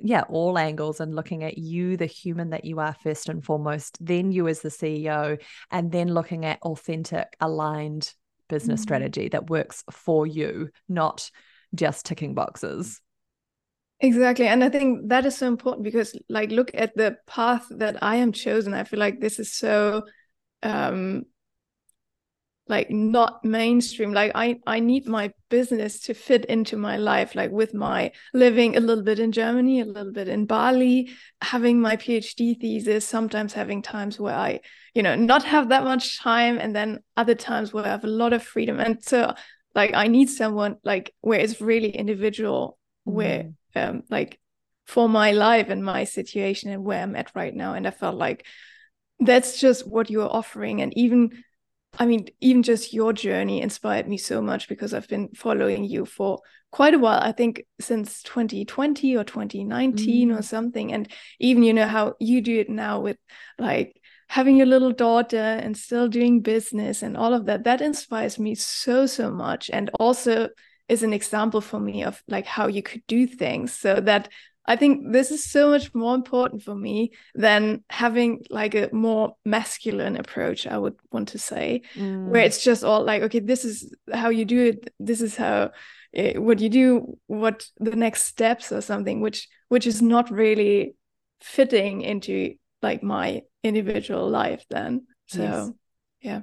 yeah, 0.00 0.22
all 0.28 0.58
angles 0.58 1.00
and 1.00 1.14
looking 1.14 1.44
at 1.44 1.58
you, 1.58 1.96
the 1.96 2.06
human 2.06 2.50
that 2.50 2.64
you 2.64 2.78
are 2.80 2.94
first 3.02 3.28
and 3.28 3.44
foremost, 3.44 3.98
then 4.00 4.30
you 4.30 4.48
as 4.48 4.60
the 4.60 4.68
CEO, 4.68 5.40
and 5.70 5.90
then 5.90 6.08
looking 6.08 6.44
at 6.44 6.62
authentic, 6.62 7.36
aligned 7.40 8.12
business 8.48 8.80
mm-hmm. 8.80 8.82
strategy 8.82 9.28
that 9.28 9.50
works 9.50 9.84
for 9.90 10.26
you, 10.26 10.70
not 10.88 11.30
just 11.74 12.06
ticking 12.06 12.34
boxes. 12.34 13.00
Exactly. 14.00 14.46
And 14.46 14.62
I 14.62 14.68
think 14.68 15.08
that 15.08 15.26
is 15.26 15.36
so 15.36 15.48
important 15.48 15.84
because 15.84 16.16
like 16.28 16.50
look 16.50 16.70
at 16.74 16.96
the 16.96 17.16
path 17.26 17.66
that 17.70 18.00
I 18.02 18.16
am 18.16 18.30
chosen. 18.30 18.72
I 18.72 18.84
feel 18.84 19.00
like 19.00 19.20
this 19.20 19.40
is 19.40 19.52
so 19.52 20.04
um 20.62 21.24
like 22.68 22.90
not 22.90 23.44
mainstream. 23.44 24.12
Like 24.12 24.32
i 24.34 24.58
i 24.66 24.78
need 24.80 25.06
my 25.06 25.32
business 25.48 26.00
to 26.00 26.14
fit 26.14 26.44
into 26.44 26.76
my 26.76 26.96
life 26.96 27.34
like 27.34 27.50
with 27.50 27.72
my 27.72 28.12
living 28.34 28.76
a 28.76 28.80
little 28.80 29.02
bit 29.02 29.18
in 29.18 29.32
germany 29.32 29.80
a 29.80 29.84
little 29.84 30.12
bit 30.12 30.28
in 30.28 30.46
bali. 30.46 31.10
Having 31.40 31.80
my 31.80 31.96
phd 31.96 32.60
thesis 32.60 33.04
sometimes 33.06 33.52
having 33.52 33.82
times 33.82 34.20
where 34.20 34.36
i 34.36 34.60
you 34.94 35.02
know 35.02 35.16
not 35.16 35.44
have 35.44 35.70
that 35.70 35.84
much 35.84 36.18
time 36.20 36.58
and 36.58 36.76
then 36.76 36.98
other 37.16 37.34
times 37.34 37.72
where 37.72 37.84
i 37.84 37.88
have 37.88 38.04
a 38.04 38.08
lot 38.08 38.32
of 38.32 38.42
freedom. 38.42 38.78
And 38.78 39.02
so 39.02 39.34
like 39.74 39.94
i 39.94 40.06
need 40.08 40.28
someone 40.28 40.76
like 40.84 41.14
where 41.20 41.40
it's 41.40 41.60
really 41.60 41.90
individual 41.90 42.78
mm. 43.06 43.12
where 43.12 43.50
um 43.74 44.02
like 44.10 44.38
for 44.86 45.08
my 45.08 45.32
life 45.32 45.68
and 45.68 45.84
my 45.84 46.04
situation 46.04 46.70
and 46.70 46.84
where 46.84 47.02
i'm 47.02 47.16
at 47.16 47.32
right 47.34 47.54
now. 47.54 47.74
And 47.74 47.86
i 47.86 47.90
felt 47.90 48.16
like 48.16 48.44
that's 49.20 49.60
just 49.60 49.86
what 49.86 50.10
you're 50.10 50.30
offering. 50.30 50.80
And 50.80 50.96
even 50.96 51.42
I 51.98 52.06
mean, 52.06 52.28
even 52.40 52.62
just 52.62 52.92
your 52.92 53.12
journey 53.12 53.60
inspired 53.60 54.08
me 54.08 54.16
so 54.16 54.40
much 54.40 54.68
because 54.68 54.94
I've 54.94 55.08
been 55.08 55.28
following 55.34 55.84
you 55.84 56.04
for 56.04 56.40
quite 56.70 56.94
a 56.94 56.98
while. 56.98 57.20
I 57.20 57.32
think 57.32 57.64
since 57.80 58.22
2020 58.22 59.16
or 59.16 59.24
2019 59.24 60.28
mm. 60.28 60.38
or 60.38 60.42
something. 60.42 60.92
And 60.92 61.08
even, 61.40 61.62
you 61.62 61.74
know, 61.74 61.86
how 61.86 62.14
you 62.20 62.40
do 62.40 62.60
it 62.60 62.70
now 62.70 63.00
with 63.00 63.16
like 63.58 64.00
having 64.28 64.56
your 64.56 64.66
little 64.66 64.92
daughter 64.92 65.36
and 65.36 65.76
still 65.76 66.08
doing 66.08 66.40
business 66.40 67.02
and 67.02 67.16
all 67.16 67.34
of 67.34 67.46
that. 67.46 67.64
That 67.64 67.80
inspires 67.80 68.38
me 68.38 68.54
so, 68.54 69.06
so 69.06 69.30
much. 69.30 69.70
And 69.70 69.90
also 69.98 70.50
is 70.88 71.02
an 71.02 71.12
example 71.12 71.60
for 71.60 71.80
me 71.80 72.04
of 72.04 72.22
like 72.28 72.46
how 72.46 72.66
you 72.66 72.82
could 72.82 73.02
do 73.06 73.26
things 73.26 73.72
so 73.72 73.96
that 73.96 74.28
I 74.68 74.76
think 74.76 75.12
this 75.12 75.30
is 75.30 75.42
so 75.42 75.70
much 75.70 75.94
more 75.94 76.14
important 76.14 76.62
for 76.62 76.74
me 76.74 77.12
than 77.34 77.82
having 77.88 78.44
like 78.50 78.74
a 78.74 78.90
more 78.92 79.34
masculine 79.42 80.16
approach, 80.16 80.66
I 80.66 80.76
would 80.76 80.94
want 81.10 81.28
to 81.28 81.38
say, 81.38 81.82
mm. 81.94 82.26
where 82.26 82.42
it's 82.42 82.62
just 82.62 82.84
all 82.84 83.02
like, 83.02 83.22
okay, 83.22 83.38
this 83.38 83.64
is 83.64 83.90
how 84.12 84.28
you 84.28 84.44
do 84.44 84.66
it. 84.66 84.92
This 85.00 85.22
is 85.22 85.34
how 85.34 85.70
uh, 86.16 86.32
what 86.34 86.60
you 86.60 86.68
do, 86.68 87.18
what 87.28 87.66
the 87.78 87.96
next 87.96 88.26
steps 88.26 88.70
or 88.70 88.82
something, 88.82 89.22
which 89.22 89.48
which 89.68 89.86
is 89.86 90.02
not 90.02 90.30
really 90.30 90.94
fitting 91.40 92.02
into 92.02 92.54
like 92.82 93.02
my 93.02 93.42
individual 93.64 94.28
life 94.28 94.66
then. 94.68 95.06
So 95.28 95.42
yes. 95.42 95.70
yeah. 96.20 96.40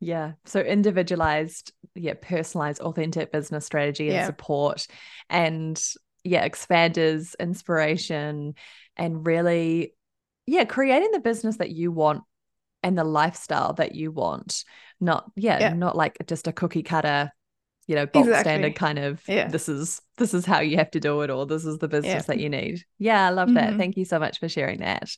Yeah. 0.00 0.32
So 0.44 0.60
individualized, 0.60 1.72
yeah, 1.94 2.14
personalized, 2.20 2.80
authentic 2.80 3.32
business 3.32 3.64
strategy 3.64 4.08
and 4.08 4.16
yeah. 4.16 4.26
support. 4.26 4.86
And 5.30 5.82
yeah, 6.24 6.46
expanders, 6.46 7.34
inspiration, 7.38 8.54
and 8.96 9.26
really, 9.26 9.94
yeah, 10.46 10.64
creating 10.64 11.10
the 11.12 11.20
business 11.20 11.56
that 11.56 11.70
you 11.70 11.90
want 11.92 12.22
and 12.82 12.96
the 12.96 13.04
lifestyle 13.04 13.72
that 13.74 13.94
you 13.94 14.10
want. 14.10 14.64
Not, 15.00 15.30
yeah, 15.36 15.58
yeah. 15.58 15.72
not 15.72 15.96
like 15.96 16.16
just 16.26 16.46
a 16.46 16.52
cookie 16.52 16.82
cutter, 16.82 17.30
you 17.86 17.96
know, 17.96 18.06
box 18.06 18.28
exactly. 18.28 18.50
standard 18.50 18.74
kind 18.76 18.98
of 18.98 19.20
yeah. 19.26 19.48
this 19.48 19.68
is 19.68 20.00
this 20.16 20.34
is 20.34 20.46
how 20.46 20.60
you 20.60 20.76
have 20.76 20.90
to 20.92 21.00
do 21.00 21.20
it, 21.22 21.30
or 21.30 21.46
this 21.46 21.64
is 21.64 21.78
the 21.78 21.88
business 21.88 22.14
yeah. 22.14 22.34
that 22.34 22.38
you 22.38 22.48
need. 22.48 22.84
Yeah, 22.98 23.26
I 23.26 23.30
love 23.30 23.48
mm-hmm. 23.48 23.56
that. 23.56 23.76
Thank 23.76 23.96
you 23.96 24.04
so 24.04 24.18
much 24.18 24.38
for 24.38 24.48
sharing 24.48 24.80
that. 24.80 25.10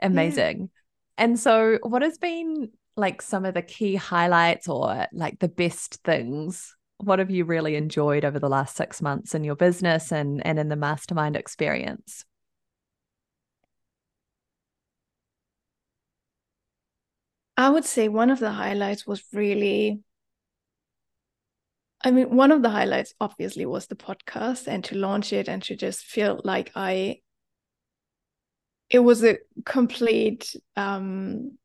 Amazing. 0.00 0.70
And 1.18 1.38
so 1.38 1.78
what 1.82 2.02
has 2.02 2.18
been 2.18 2.70
like 2.96 3.22
some 3.22 3.44
of 3.44 3.54
the 3.54 3.62
key 3.62 3.94
highlights 3.94 4.68
or 4.68 5.06
like 5.12 5.38
the 5.38 5.48
best 5.48 6.02
things 6.04 6.74
what 7.02 7.18
have 7.18 7.30
you 7.30 7.44
really 7.44 7.76
enjoyed 7.76 8.24
over 8.24 8.38
the 8.38 8.48
last 8.48 8.76
six 8.76 9.02
months 9.02 9.34
in 9.34 9.44
your 9.44 9.56
business 9.56 10.12
and 10.12 10.44
and 10.46 10.58
in 10.58 10.68
the 10.68 10.76
mastermind 10.76 11.36
experience? 11.36 12.24
I 17.56 17.68
would 17.68 17.84
say 17.84 18.08
one 18.08 18.30
of 18.30 18.38
the 18.38 18.50
highlights 18.50 19.06
was 19.06 19.22
really 19.32 20.00
i 22.02 22.10
mean 22.10 22.34
one 22.34 22.50
of 22.50 22.62
the 22.62 22.70
highlights 22.70 23.14
obviously 23.20 23.66
was 23.66 23.86
the 23.86 23.94
podcast 23.94 24.66
and 24.66 24.84
to 24.84 24.96
launch 24.96 25.32
it 25.32 25.48
and 25.48 25.62
to 25.62 25.76
just 25.76 26.04
feel 26.04 26.40
like 26.44 26.72
i 26.74 27.18
it 28.90 28.98
was 28.98 29.24
a 29.24 29.38
complete 29.64 30.56
um 30.76 31.56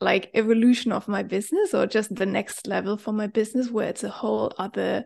like 0.00 0.30
evolution 0.34 0.92
of 0.92 1.08
my 1.08 1.22
business 1.22 1.72
or 1.72 1.86
just 1.86 2.14
the 2.14 2.26
next 2.26 2.66
level 2.66 2.96
for 2.96 3.12
my 3.12 3.26
business 3.26 3.70
where 3.70 3.88
it's 3.88 4.04
a 4.04 4.10
whole 4.10 4.52
other 4.58 5.04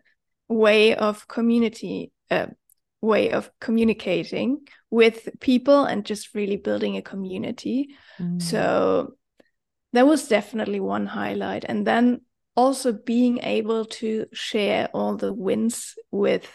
way 0.49 0.95
of 0.97 1.29
community 1.29 2.13
uh, 2.31 2.47
way 3.01 3.31
of 3.31 3.51
communicating 3.61 4.59
with 4.91 5.29
people 5.41 5.85
and 5.85 6.05
just 6.05 6.35
really 6.35 6.57
building 6.57 6.97
a 6.97 7.03
community 7.03 7.89
mm. 8.19 8.43
so 8.43 9.15
that 9.93 10.07
was 10.07 10.29
definitely 10.29 10.81
one 10.81 11.07
highlight 11.07 11.65
and 11.65 11.87
then 11.87 12.21
also 12.57 12.93
being 12.93 13.39
able 13.39 13.85
to 13.85 14.27
share 14.33 14.89
all 14.93 15.17
the 15.17 15.33
wins 15.33 15.95
with 16.11 16.53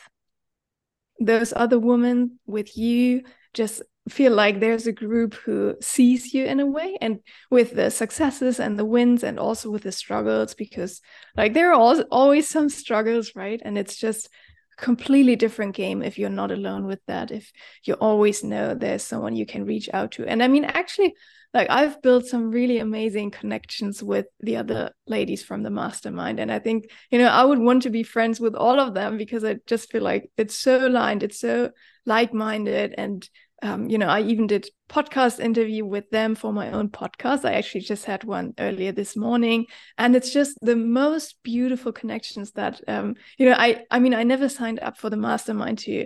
those 1.19 1.53
other 1.53 1.79
women 1.79 2.39
with 2.45 2.77
you 2.77 3.23
just 3.55 3.81
feel 4.07 4.33
like 4.33 4.59
there's 4.59 4.85
a 4.85 4.91
group 4.91 5.33
who 5.33 5.75
sees 5.81 6.33
you 6.33 6.45
in 6.45 6.59
a 6.59 6.65
way 6.65 6.95
and 7.01 7.19
with 7.49 7.73
the 7.73 7.89
successes 7.89 8.59
and 8.59 8.77
the 8.77 8.85
wins 8.85 9.23
and 9.23 9.39
also 9.39 9.71
with 9.71 9.81
the 9.81 9.91
struggles 9.91 10.53
because 10.53 11.01
like 11.35 11.55
there 11.55 11.73
are 11.73 12.05
always 12.11 12.47
some 12.47 12.69
struggles 12.69 13.31
right 13.35 13.61
and 13.65 13.79
it's 13.79 13.97
just 13.97 14.29
completely 14.77 15.35
different 15.35 15.75
game 15.75 16.03
if 16.03 16.19
you're 16.19 16.29
not 16.29 16.51
alone 16.51 16.85
with 16.85 16.99
that 17.07 17.31
if 17.31 17.51
you 17.83 17.95
always 17.95 18.43
know 18.43 18.75
there's 18.75 19.03
someone 19.03 19.35
you 19.35 19.45
can 19.45 19.65
reach 19.65 19.89
out 19.93 20.11
to 20.11 20.27
and 20.27 20.43
i 20.43 20.47
mean 20.47 20.65
actually 20.65 21.15
like 21.55 21.69
I've 21.69 22.01
built 22.01 22.25
some 22.25 22.51
really 22.51 22.79
amazing 22.79 23.31
connections 23.31 24.03
with 24.03 24.25
the 24.41 24.57
other 24.57 24.91
ladies 25.07 25.41
from 25.41 25.63
the 25.63 25.69
mastermind. 25.69 26.37
And 26.37 26.51
I 26.51 26.59
think, 26.59 26.91
you 27.09 27.17
know, 27.17 27.29
I 27.29 27.45
would 27.45 27.59
want 27.59 27.83
to 27.83 27.89
be 27.89 28.03
friends 28.03 28.41
with 28.41 28.55
all 28.55 28.77
of 28.77 28.93
them 28.93 29.15
because 29.15 29.45
I 29.45 29.55
just 29.65 29.89
feel 29.89 30.03
like 30.03 30.29
it's 30.35 30.57
so 30.57 30.85
aligned, 30.85 31.23
it's 31.23 31.39
so 31.39 31.71
like 32.05 32.33
minded. 32.33 32.93
And 32.97 33.27
um, 33.65 33.89
you 33.89 33.97
know, 33.97 34.07
I 34.07 34.21
even 34.21 34.45
did 34.45 34.69
podcast 34.89 35.39
interview 35.39 35.85
with 35.85 36.09
them 36.11 36.35
for 36.35 36.53
my 36.53 36.69
own 36.69 36.89
podcast. 36.89 37.45
I 37.45 37.53
actually 37.53 37.81
just 37.81 38.05
had 38.05 38.23
one 38.23 38.53
earlier 38.59 38.91
this 38.91 39.17
morning, 39.17 39.65
and 39.97 40.15
it's 40.15 40.31
just 40.31 40.57
the 40.61 40.75
most 40.75 41.37
beautiful 41.41 41.91
connections 41.91 42.51
that, 42.51 42.79
um, 42.87 43.15
you 43.39 43.47
know, 43.49 43.55
I 43.57 43.85
I 43.89 43.99
mean, 43.99 44.13
I 44.13 44.23
never 44.23 44.49
signed 44.49 44.79
up 44.81 44.97
for 44.97 45.09
the 45.09 45.17
mastermind 45.17 45.79
to 45.79 46.05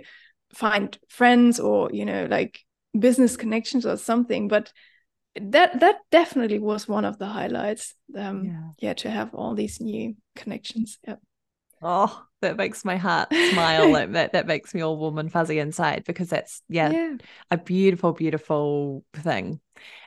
find 0.54 0.98
friends 1.08 1.60
or 1.60 1.90
you 1.92 2.04
know 2.04 2.26
like 2.30 2.60
business 2.98 3.36
connections 3.36 3.84
or 3.84 3.98
something, 3.98 4.48
but 4.48 4.72
that 5.38 5.80
that 5.80 5.96
definitely 6.10 6.58
was 6.58 6.88
one 6.88 7.04
of 7.04 7.18
the 7.18 7.26
highlights. 7.26 7.94
Um, 8.16 8.44
yeah. 8.44 8.70
yeah, 8.78 8.94
to 8.94 9.10
have 9.10 9.34
all 9.34 9.54
these 9.54 9.80
new 9.80 10.16
connections. 10.34 10.98
Yeah. 11.06 11.16
Oh, 11.82 12.24
that 12.40 12.56
makes 12.56 12.84
my 12.84 12.96
heart 12.96 13.32
smile. 13.52 13.92
that 13.92 14.32
that 14.32 14.46
makes 14.46 14.74
me 14.74 14.80
all 14.80 14.96
warm 14.96 15.18
and 15.18 15.32
fuzzy 15.32 15.58
inside 15.58 16.04
because 16.06 16.28
that's 16.28 16.62
yeah, 16.68 16.90
yeah, 16.90 17.14
a 17.50 17.58
beautiful, 17.58 18.12
beautiful 18.12 19.04
thing. 19.14 19.60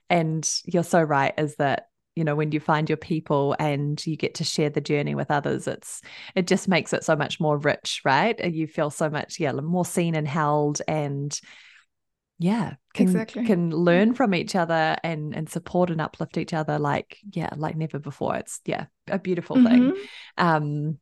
And 0.10 0.50
you're 0.66 0.84
so 0.84 1.02
right, 1.02 1.34
is 1.38 1.56
that 1.56 1.88
you 2.16 2.24
know 2.24 2.36
when 2.36 2.52
you 2.52 2.60
find 2.60 2.90
your 2.90 2.98
people 2.98 3.56
and 3.60 4.06
you 4.06 4.16
get 4.16 4.36
to 4.36 4.44
share 4.44 4.70
the 4.70 4.82
journey 4.82 5.16
with 5.16 5.32
others 5.32 5.68
it's 5.68 6.02
it 6.36 6.46
just 6.46 6.68
makes 6.68 6.94
it 6.94 7.04
so 7.04 7.16
much 7.16 7.40
more 7.40 7.58
rich 7.58 8.02
right 8.06 8.40
and 8.40 8.54
you 8.54 8.68
feel 8.68 8.92
so 8.92 9.10
much 9.10 9.40
yeah 9.40 9.52
more 9.52 9.86
seen 9.86 10.14
and 10.14 10.28
held 10.28 10.80
and 10.88 11.42
yeah 12.40 12.74
can 12.94 13.08
exactly. 13.08 13.46
can 13.46 13.72
learn 13.72 14.14
from 14.14 14.34
each 14.34 14.56
other 14.56 14.96
and 15.04 15.36
and 15.36 15.50
support 15.50 15.90
and 15.90 16.02
uplift 16.02 16.38
each 16.38 16.54
other 16.54 16.80
like 16.80 17.18
yeah 17.32 17.50
like 17.56 17.76
never 17.76 18.00
before 18.00 18.36
it's 18.36 18.60
yeah 18.66 18.86
a 19.08 19.20
beautiful 19.20 19.56
mm-hmm. 19.56 19.92
thing 19.92 20.04
um 20.38 20.98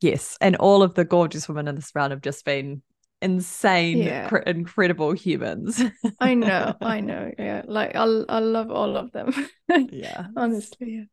yes 0.00 0.36
and 0.40 0.56
all 0.56 0.82
of 0.82 0.94
the 0.94 1.04
gorgeous 1.04 1.48
women 1.48 1.68
in 1.68 1.74
this 1.74 1.92
round 1.94 2.10
have 2.10 2.22
just 2.22 2.44
been 2.44 2.82
insane 3.20 3.98
yeah. 3.98 4.28
cr- 4.28 4.38
incredible 4.38 5.12
humans 5.12 5.80
i 6.18 6.34
know 6.34 6.74
i 6.80 6.98
know 6.98 7.30
yeah 7.38 7.62
like 7.66 7.94
i 7.94 8.02
i 8.02 8.38
love 8.40 8.70
all 8.70 8.96
of 8.96 9.12
them 9.12 9.32
yeah 9.90 10.26
honestly 10.36 10.96
yeah 10.96 11.04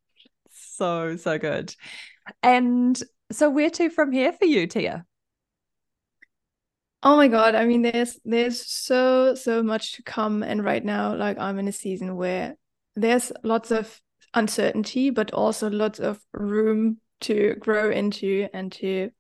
so, 0.51 1.15
so 1.15 1.37
good. 1.37 1.75
And 2.43 3.01
so 3.31 3.49
where 3.49 3.69
to 3.71 3.89
from 3.89 4.11
here 4.11 4.31
for 4.33 4.45
you, 4.45 4.67
Thea? 4.67 5.05
Oh 7.01 7.15
my 7.15 7.29
god, 7.29 7.55
I 7.55 7.65
mean 7.65 7.81
there's 7.81 8.19
there's 8.25 8.65
so 8.69 9.33
so 9.33 9.63
much 9.63 9.93
to 9.93 10.03
come 10.03 10.43
and 10.43 10.63
right 10.63 10.83
now 10.83 11.15
like 11.15 11.37
I'm 11.37 11.57
in 11.57 11.69
a 11.69 11.71
season 11.71 12.17
where 12.17 12.55
there's 12.95 13.31
lots 13.41 13.71
of 13.71 14.01
uncertainty 14.33 15.09
but 15.09 15.31
also 15.31 15.69
lots 15.69 15.99
of 15.99 16.19
room 16.33 16.99
to 17.21 17.55
grow 17.59 17.91
into 17.91 18.47
and 18.53 18.71
to 18.73 19.11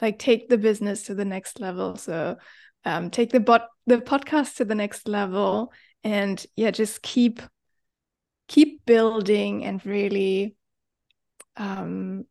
like 0.00 0.18
take 0.18 0.48
the 0.48 0.58
business 0.58 1.04
to 1.04 1.14
the 1.14 1.24
next 1.24 1.60
level. 1.60 1.96
So 1.96 2.36
um 2.84 3.10
take 3.10 3.30
the 3.30 3.40
bot 3.40 3.68
the 3.86 3.98
podcast 3.98 4.56
to 4.56 4.64
the 4.64 4.74
next 4.74 5.06
level 5.06 5.72
and 6.02 6.44
yeah 6.56 6.70
just 6.70 7.02
keep 7.02 7.42
keep 8.48 8.84
building 8.86 9.64
and 9.64 9.84
really 9.84 10.56
um 11.56 12.24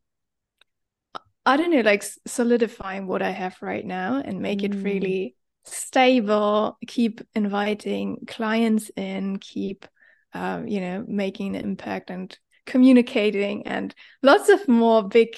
I 1.45 1.58
don't 1.58 1.72
know, 1.72 1.82
like 1.82 2.04
solidifying 2.28 3.08
what 3.08 3.24
I 3.24 3.32
have 3.32 3.58
right 3.60 3.84
now 3.84 4.22
and 4.24 4.39
make 4.39 4.60
mm. 4.60 4.65
it 4.65 4.84
really 4.84 5.36
stable, 5.63 6.78
keep 6.86 7.22
inviting 7.34 8.26
clients 8.28 8.91
in, 8.95 9.39
keep, 9.39 9.88
um, 10.34 10.67
you 10.67 10.80
know, 10.80 11.04
making 11.08 11.56
an 11.56 11.63
impact 11.63 12.12
and 12.12 12.38
communicating 12.70 13.68
and 13.68 13.94
lots 14.22 14.48
of 14.48 14.68
more 14.68 15.04
big 15.08 15.36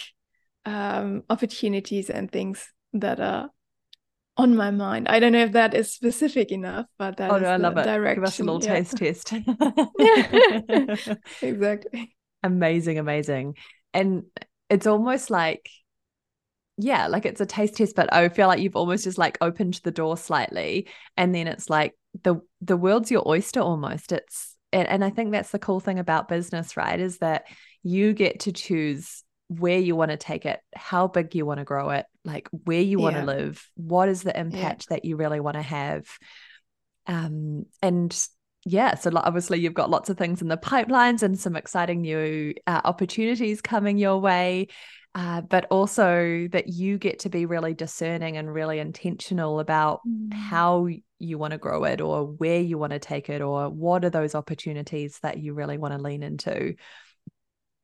um, 0.66 1.24
opportunities 1.30 2.10
and 2.10 2.32
things 2.32 2.70
that 2.94 3.20
are 3.20 3.50
on 4.38 4.56
my 4.56 4.72
mind. 4.72 5.08
I 5.08 5.20
don't 5.20 5.32
know 5.32 5.44
if 5.44 5.54
that 5.54 5.74
is 5.74 5.94
specific 5.94 6.52
enough, 6.52 6.86
but 6.98 7.18
that 7.18 7.32
oh, 7.32 7.38
no, 7.38 7.48
I 7.48 7.58
love 7.58 7.78
it. 7.78 7.84
Direction. 7.84 8.22
Give 8.22 8.28
us 8.28 8.40
a 8.40 8.44
little 8.44 8.64
yeah. 8.64 8.74
taste 8.74 8.98
test. 8.98 9.32
yeah, 10.00 11.16
exactly. 11.42 12.16
Amazing, 12.44 13.00
amazing. 13.00 13.56
And 13.94 14.24
it's 14.70 14.88
almost 14.88 15.30
like 15.30 15.70
yeah, 16.78 17.08
like 17.08 17.26
it's 17.26 17.42
a 17.42 17.46
taste 17.46 17.76
test, 17.76 17.96
but 17.96 18.12
I 18.14 18.30
feel 18.30 18.48
like 18.48 18.60
you've 18.60 18.76
almost 18.76 19.04
just 19.04 19.18
like 19.18 19.38
opened 19.42 19.80
the 19.84 19.92
door 19.92 20.18
slightly, 20.18 20.88
and 21.18 21.34
then 21.34 21.48
it's 21.48 21.70
like 21.70 21.96
the 22.24 22.38
the 22.62 22.78
world's 22.78 23.12
your 23.12 23.28
oyster 23.28 23.60
almost. 23.60 24.12
It's 24.12 24.56
and, 24.72 24.88
and 24.88 25.04
I 25.04 25.10
think 25.10 25.32
that's 25.32 25.52
the 25.52 25.60
cool 25.60 25.80
thing 25.80 26.00
about 26.00 26.28
business, 26.28 26.78
right? 26.78 27.00
Is 27.00 27.20
that 27.20 27.46
you 27.84 28.14
get 28.14 28.42
to 28.42 28.52
choose 28.52 29.24
where 29.48 29.80
you 29.80 29.96
want 29.96 30.12
to 30.12 30.18
take 30.18 30.46
it, 30.46 30.62
how 30.76 31.08
big 31.08 31.36
you 31.36 31.46
want 31.46 31.60
to 31.60 31.66
grow 31.66 31.90
it, 31.90 32.06
like 32.24 32.48
where 32.52 32.82
you 32.82 33.00
want 33.00 33.18
to 33.18 33.24
live, 33.24 33.68
what 33.76 34.08
is 34.08 34.24
the 34.24 34.38
impact 34.40 34.88
yeah. 34.90 34.96
that 34.96 35.06
you 35.06 35.18
really 35.18 35.40
want 35.42 35.56
to 35.56 35.62
have. 35.62 36.08
Um, 37.06 37.66
and 37.82 38.28
yeah, 38.66 38.96
so 38.96 39.12
obviously 39.14 39.60
you've 39.60 39.74
got 39.74 39.90
lots 39.90 40.10
of 40.10 40.18
things 40.18 40.42
in 40.42 40.48
the 40.48 40.58
pipelines 40.58 41.22
and 41.22 41.38
some 41.38 41.58
exciting 41.58 42.02
new 42.02 42.54
uh, 42.66 42.82
opportunities 42.86 43.62
coming 43.62 43.98
your 43.98 44.20
way 44.20 44.68
uh, 45.14 45.42
but 45.42 45.66
also 45.70 46.48
that 46.52 46.70
you 46.70 46.98
get 46.98 47.20
to 47.20 47.30
be 47.30 47.46
really 47.46 47.74
discerning 47.74 48.38
and 48.38 48.54
really 48.54 48.80
intentional 48.80 49.60
about 49.60 50.00
mm. 50.08 50.34
how 50.34 50.88
you 51.22 51.38
want 51.38 51.52
to 51.52 51.58
grow 51.58 51.84
it 51.84 52.02
or 52.02 52.26
where 52.26 52.60
you 52.60 52.78
want 52.78 52.94
to 52.94 53.00
take 53.00 53.30
it 53.30 53.42
or 53.42 53.70
what 53.70 54.04
are 54.04 54.10
those 54.10 54.36
opportunities 54.36 55.20
that 55.22 55.38
you 55.38 55.54
really 55.54 55.78
want 55.78 55.94
to 55.94 56.02
lean 56.02 56.24
into? 56.24 56.76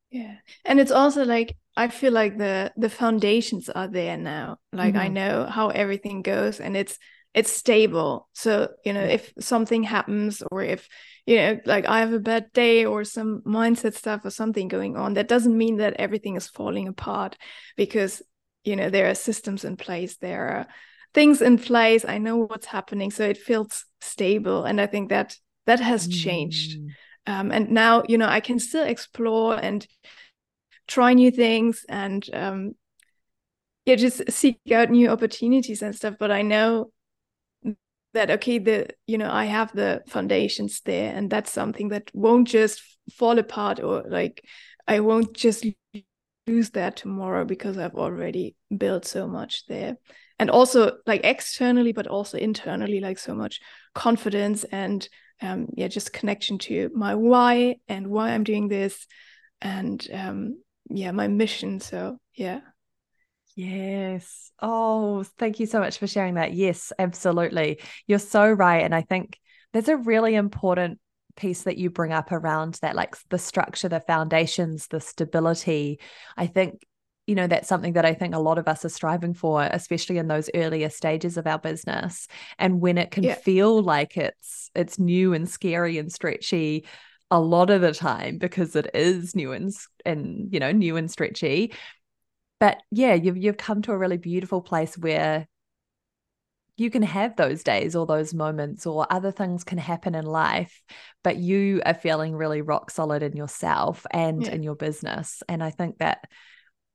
Yeah 0.10 0.36
and 0.64 0.80
it's 0.80 0.92
also 0.92 1.26
like 1.26 1.58
i 1.76 1.90
feel 1.90 2.14
like 2.14 2.38
the 2.38 2.72
the 2.78 2.90
foundations 2.90 3.70
are 3.70 3.90
there 3.90 4.18
now. 4.18 4.58
Like 4.72 4.94
mm-hmm. 4.94 5.04
i 5.04 5.08
know 5.10 5.46
how 5.46 5.70
everything 5.70 6.22
goes 6.22 6.60
and 6.60 6.78
it's 6.78 6.98
it's 7.34 7.52
stable. 7.52 8.30
So 8.34 8.70
you 8.84 8.94
know 8.94 9.04
if 9.04 9.32
something 9.40 9.84
happens 9.84 10.42
or 10.50 10.64
if 10.64 10.88
you 11.28 11.36
know 11.36 11.60
like 11.66 11.86
i 11.86 12.00
have 12.00 12.14
a 12.14 12.20
bad 12.20 12.52
day 12.54 12.86
or 12.86 13.04
some 13.04 13.42
mindset 13.46 13.94
stuff 13.94 14.26
or 14.26 14.32
something 14.32 14.68
going 14.70 14.98
on 14.98 15.14
that 15.16 15.28
doesn't 15.28 15.56
mean 15.56 15.78
that 15.78 15.96
everything 16.00 16.36
is 16.36 16.48
falling 16.48 16.88
apart 16.88 17.38
because 17.76 18.24
you 18.64 18.76
know 18.76 18.90
there 18.90 19.10
are 19.10 19.16
systems 19.16 19.66
in 19.66 19.76
place 19.78 20.18
there 20.18 20.48
are 20.48 20.68
things 21.18 21.42
in 21.42 21.58
place 21.58 22.06
i 22.06 22.20
know 22.20 22.38
what's 22.38 22.68
happening 22.68 23.10
so 23.10 23.24
it 23.24 23.40
feels 23.40 23.86
stable 24.02 24.66
and 24.66 24.80
i 24.80 24.86
think 24.86 25.10
that 25.10 25.36
that 25.66 25.80
has 25.80 26.08
changed 26.08 26.78
mm. 26.78 26.90
um, 27.26 27.52
and 27.52 27.72
now 27.72 28.04
you 28.08 28.20
know 28.20 28.28
i 28.28 28.40
can 28.40 28.60
still 28.60 28.84
explore 28.84 29.56
and 29.56 29.88
try 30.88 31.16
new 31.16 31.32
things 31.32 31.84
and 31.90 32.30
um, 32.34 32.74
yeah 33.88 33.96
just 33.96 34.32
seek 34.32 34.60
out 34.72 34.92
new 34.92 35.10
opportunities 35.10 35.82
and 35.82 35.96
stuff 35.96 36.14
but 36.20 36.30
i 36.30 36.44
know 36.44 36.92
that 38.14 38.30
okay 38.30 38.60
the 38.60 38.86
you 39.08 39.18
know 39.18 39.32
i 39.32 39.46
have 39.46 39.72
the 39.74 40.04
foundations 40.08 40.82
there 40.82 41.12
and 41.16 41.32
that's 41.32 41.52
something 41.52 41.90
that 41.90 42.12
won't 42.14 42.48
just 42.48 42.80
fall 43.12 43.40
apart 43.40 43.80
or 43.80 44.04
like 44.08 44.46
i 44.88 45.00
won't 45.00 45.34
just 45.34 45.66
lose 46.46 46.70
that 46.70 46.96
tomorrow 46.96 47.44
because 47.44 47.76
i've 47.76 47.96
already 47.96 48.56
built 48.78 49.04
so 49.04 49.28
much 49.28 49.66
there 49.66 49.98
and 50.40 50.50
also 50.50 50.98
like 51.06 51.22
externally 51.24 51.92
but 51.92 52.08
also 52.08 52.38
internally 52.38 53.00
like 53.00 53.18
so 53.18 53.34
much 53.34 53.60
confidence 53.94 54.64
and 54.66 55.08
um 55.42 55.68
yeah 55.76 55.88
just 55.88 56.14
connection 56.14 56.58
to 56.58 56.90
my 56.94 57.16
why 57.16 57.76
and 57.88 58.08
why 58.08 58.30
i'm 58.32 58.44
doing 58.44 58.68
this 58.68 59.08
and 59.62 60.08
um 60.14 60.58
yeah 60.90 61.12
my 61.12 61.28
mission 61.28 61.80
so 61.80 62.18
yeah 62.34 62.62
Yes. 63.58 64.52
Oh, 64.62 65.24
thank 65.40 65.60
you 65.60 65.66
so 65.66 65.80
much 65.80 65.98
for 65.98 66.06
sharing 66.06 66.36
that. 66.36 66.54
Yes, 66.54 66.94
absolutely. 67.00 67.80
You're 68.06 68.20
so 68.20 68.48
right. 68.48 68.84
And 68.84 68.94
I 68.94 69.02
think 69.02 69.40
there's 69.74 69.88
a 69.88 69.98
really 69.98 70.36
important 70.36 71.00
piece 71.36 71.64
that 71.64 71.78
you 71.78 71.90
bring 71.90 72.14
up 72.14 72.32
around 72.32 72.76
that, 72.84 72.96
like 72.96 73.16
the 73.30 73.40
structure, 73.40 73.90
the 73.90 74.00
foundations, 74.00 74.88
the 74.88 75.00
stability. 75.00 76.00
I 76.38 76.46
think, 76.46 76.86
you 77.28 77.36
know, 77.36 77.46
that's 77.46 77.68
something 77.68 77.94
that 77.94 78.06
I 78.06 78.14
think 78.14 78.34
a 78.34 78.40
lot 78.40 78.58
of 78.58 78.70
us 78.70 78.86
are 78.86 78.90
striving 78.90 79.34
for, 79.34 79.62
especially 79.62 80.18
in 80.18 80.30
those 80.30 80.50
earlier 80.56 80.90
stages 80.90 81.36
of 81.38 81.46
our 81.46 81.60
business. 81.60 82.28
And 82.58 82.80
when 82.80 82.98
it 82.98 83.12
can 83.12 83.26
yeah. 83.26 83.36
feel 83.36 83.84
like 83.84 84.16
it's 84.16 84.72
it's 84.74 84.98
new 84.98 85.34
and 85.34 85.48
scary 85.48 85.98
and 85.98 86.12
stretchy 86.12 86.86
a 87.30 87.40
lot 87.40 87.70
of 87.70 87.82
the 87.82 87.94
time 87.94 88.38
because 88.38 88.76
it 88.76 88.90
is 88.94 89.36
new 89.36 89.52
and 89.52 89.74
and 90.06 90.54
you 90.54 90.60
know 90.60 90.72
new 90.72 90.96
and 90.96 91.12
stretchy 91.12 91.74
but 92.60 92.82
yeah 92.90 93.14
you've 93.14 93.36
you've 93.36 93.58
come 93.58 93.82
to 93.82 93.92
a 93.92 93.98
really 93.98 94.18
beautiful 94.18 94.62
place 94.62 94.98
where 94.98 95.46
you 96.78 96.90
can 96.90 97.02
have 97.02 97.36
those 97.36 97.64
days 97.64 97.96
or 97.96 98.06
those 98.06 98.34
moments 98.34 98.86
or 98.86 99.06
other 99.10 99.32
things 99.32 99.66
can 99.66 99.78
happen 99.78 100.16
in 100.16 100.26
life 100.26 100.82
but 101.22 101.36
you 101.36 101.82
are 101.86 101.94
feeling 101.94 102.34
really 102.34 102.62
rock 102.62 102.92
solid 102.92 103.24
in 103.24 103.36
yourself 103.36 104.06
and 104.12 104.44
yeah. 104.44 104.52
in 104.52 104.64
your 104.64 104.76
business 104.76 105.44
and 105.50 105.62
i 105.62 105.70
think 105.70 105.98
that 105.98 106.20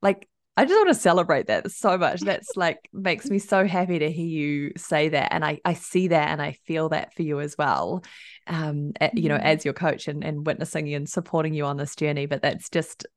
like 0.03 0.29
I 0.55 0.65
just 0.65 0.75
want 0.75 0.89
to 0.89 0.93
celebrate 0.93 1.47
that 1.47 1.71
so 1.71 1.97
much. 1.97 2.21
That's 2.21 2.55
like 2.55 2.87
makes 2.93 3.27
me 3.27 3.39
so 3.39 3.65
happy 3.65 3.97
to 3.97 4.11
hear 4.11 4.27
you 4.27 4.73
say 4.77 5.09
that. 5.09 5.33
And 5.33 5.43
I, 5.43 5.59
I 5.65 5.73
see 5.73 6.09
that 6.09 6.29
and 6.29 6.39
I 6.39 6.51
feel 6.67 6.89
that 6.89 7.15
for 7.15 7.23
you 7.23 7.39
as 7.39 7.55
well. 7.57 8.03
Um, 8.45 8.93
you 9.15 9.29
know, 9.29 9.37
mm-hmm. 9.37 9.47
as 9.47 9.65
your 9.65 9.73
coach 9.73 10.07
and, 10.07 10.23
and 10.23 10.45
witnessing 10.45 10.93
and 10.93 11.09
supporting 11.09 11.55
you 11.55 11.65
on 11.65 11.77
this 11.77 11.95
journey. 11.95 12.27
But 12.27 12.43
that's 12.43 12.69
just, 12.69 13.07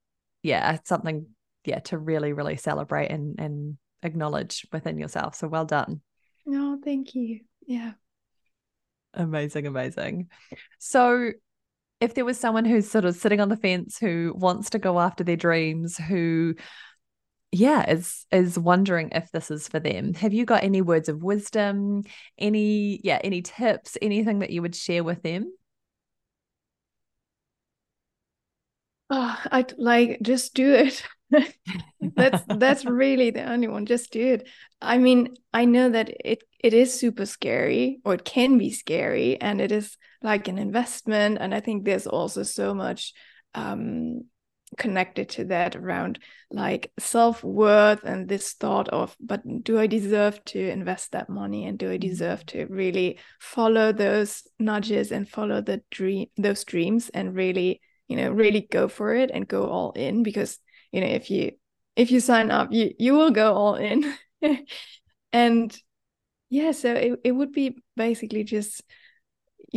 yeah, 0.42 0.72
it's 0.72 0.88
something 0.88 1.26
yeah 1.66 1.80
to 1.80 1.98
really 1.98 2.32
really 2.32 2.56
celebrate 2.56 3.10
and 3.10 3.38
and 3.38 3.76
acknowledge 4.02 4.66
within 4.72 4.98
yourself 4.98 5.34
so 5.34 5.48
well 5.48 5.64
done 5.64 6.00
no 6.46 6.78
thank 6.82 7.14
you 7.14 7.40
yeah 7.66 7.92
amazing 9.14 9.66
amazing 9.66 10.28
so 10.78 11.32
if 12.00 12.14
there 12.14 12.24
was 12.24 12.38
someone 12.38 12.64
who's 12.64 12.90
sort 12.90 13.04
of 13.04 13.16
sitting 13.16 13.40
on 13.40 13.48
the 13.48 13.56
fence 13.56 13.98
who 13.98 14.32
wants 14.36 14.70
to 14.70 14.78
go 14.78 15.00
after 15.00 15.24
their 15.24 15.36
dreams 15.36 15.96
who 15.96 16.54
yeah 17.52 17.88
is 17.90 18.26
is 18.30 18.58
wondering 18.58 19.10
if 19.12 19.30
this 19.32 19.50
is 19.50 19.68
for 19.68 19.80
them. 19.80 20.14
Have 20.14 20.34
you 20.34 20.44
got 20.44 20.64
any 20.64 20.82
words 20.82 21.08
of 21.08 21.22
wisdom? 21.22 22.02
Any 22.38 23.00
yeah 23.02 23.18
any 23.24 23.42
tips 23.42 23.96
anything 24.02 24.40
that 24.40 24.50
you 24.50 24.62
would 24.62 24.74
share 24.74 25.04
with 25.04 25.22
them? 25.22 25.52
Oh 29.08 29.40
i 29.50 29.64
like 29.78 30.18
just 30.22 30.54
do 30.54 30.74
it. 30.74 31.02
That's 32.16 32.42
that's 32.46 32.84
really 32.84 33.30
the 33.30 33.50
only 33.50 33.68
one. 33.68 33.86
Just 33.86 34.12
do 34.12 34.34
it. 34.34 34.48
I 34.80 34.98
mean 34.98 35.34
i 35.52 35.64
know 35.64 35.88
that 35.88 36.10
it 36.24 36.42
it 36.60 36.74
is 36.74 36.98
super 36.98 37.26
scary 37.26 38.00
or 38.04 38.14
it 38.14 38.24
can 38.24 38.58
be 38.58 38.70
scary 38.70 39.40
and 39.40 39.60
it 39.60 39.72
is 39.72 39.96
like 40.26 40.48
an 40.48 40.58
investment. 40.58 41.38
And 41.40 41.54
i 41.54 41.60
think 41.60 41.84
there's 41.84 42.06
also 42.06 42.42
so 42.42 42.74
much 42.74 43.14
um 43.54 44.22
connected 44.76 45.28
to 45.28 45.44
that 45.44 45.76
around 45.76 46.18
like 46.50 46.90
self-worth 46.98 48.02
and 48.02 48.28
this 48.28 48.52
thought 48.54 48.88
of 48.88 49.16
but 49.20 49.40
do 49.62 49.78
i 49.78 49.86
deserve 49.86 50.44
to 50.44 50.58
invest 50.58 51.12
that 51.12 51.30
money? 51.30 51.64
And 51.64 51.78
do 51.78 51.86
i 51.86 51.94
mm-hmm. 51.94 52.08
deserve 52.08 52.44
to 52.46 52.66
really 52.66 53.18
follow 53.38 53.92
those 53.92 54.42
nudges 54.58 55.12
and 55.12 55.28
follow 55.28 55.62
the 55.62 55.80
dream 55.90 56.26
those 56.36 56.64
dreams 56.64 57.08
and 57.14 57.34
really 57.34 57.80
you 58.08 58.16
know 58.16 58.30
really 58.30 58.66
go 58.68 58.88
for 58.88 59.14
it 59.14 59.30
and 59.32 59.48
go 59.48 59.66
all 59.66 59.92
in? 59.92 60.22
Because 60.24 60.58
you 60.90 61.00
know 61.00 61.12
if 61.20 61.30
you 61.30 61.52
if 61.94 62.10
you 62.10 62.20
sign 62.20 62.50
up 62.50 62.72
you 62.72 62.92
you 62.98 63.14
will 63.14 63.30
go 63.30 63.54
all 63.54 63.76
in. 63.76 64.12
And 65.32 65.76
yeah 66.48 66.72
so 66.72 66.94
it, 66.94 67.20
it 67.24 67.32
would 67.32 67.52
be 67.52 67.76
basically 67.96 68.44
just 68.44 68.82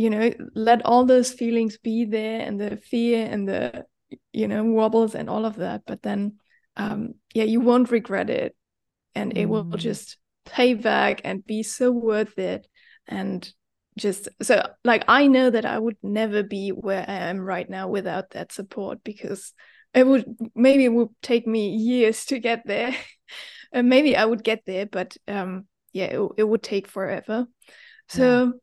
you 0.00 0.10
know 0.10 0.32
let 0.54 0.84
all 0.84 1.04
those 1.04 1.32
feelings 1.32 1.76
be 1.78 2.04
there 2.04 2.40
and 2.40 2.60
the 2.60 2.76
fear 2.76 3.26
and 3.30 3.46
the 3.46 3.84
you 4.32 4.48
know 4.48 4.64
wobbles 4.64 5.14
and 5.14 5.28
all 5.28 5.44
of 5.44 5.56
that. 5.56 5.82
But 5.86 6.02
then 6.02 6.36
um 6.76 7.14
yeah 7.34 7.44
you 7.44 7.60
won't 7.60 7.90
regret 7.90 8.30
it. 8.30 8.56
And 9.14 9.36
it 9.36 9.46
will 9.46 9.64
mm. 9.64 9.76
just 9.76 10.16
pay 10.46 10.74
back 10.74 11.20
and 11.24 11.44
be 11.44 11.62
so 11.62 11.90
worth 11.90 12.38
it. 12.38 12.66
And 13.06 13.50
just 13.98 14.28
so 14.40 14.64
like 14.84 15.04
i 15.08 15.26
know 15.26 15.50
that 15.50 15.64
i 15.66 15.76
would 15.76 15.96
never 16.00 16.44
be 16.44 16.70
where 16.70 17.04
i 17.08 17.28
am 17.28 17.40
right 17.40 17.68
now 17.68 17.88
without 17.88 18.30
that 18.30 18.52
support 18.52 19.02
because 19.02 19.52
it 19.92 20.06
would 20.06 20.24
maybe 20.54 20.84
it 20.84 20.92
would 20.92 21.08
take 21.22 21.46
me 21.46 21.70
years 21.70 22.24
to 22.26 22.38
get 22.38 22.62
there. 22.66 22.94
And 23.72 23.88
maybe 23.88 24.16
i 24.16 24.24
would 24.24 24.42
get 24.42 24.62
there 24.66 24.86
but 24.86 25.16
um 25.28 25.66
yeah 25.92 26.06
it, 26.06 26.28
it 26.38 26.44
would 26.44 26.62
take 26.62 26.88
forever. 26.88 27.46
So 28.08 28.54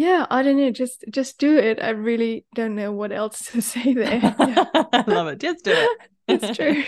yeah. 0.00 0.26
i 0.30 0.42
don't 0.42 0.56
know 0.56 0.70
just 0.70 1.04
just 1.10 1.38
do 1.38 1.56
it. 1.58 1.82
I 1.82 1.90
really 1.90 2.46
don't 2.54 2.74
know 2.74 2.92
what 2.92 3.12
else 3.12 3.50
to 3.50 3.62
say 3.72 3.94
there. 3.94 4.20
Yeah. 4.38 4.64
i 4.92 5.04
love 5.06 5.28
it. 5.28 5.40
Just 5.40 5.64
do 5.64 5.72
it. 5.74 5.98
It's 6.28 6.56
true. 6.56 6.84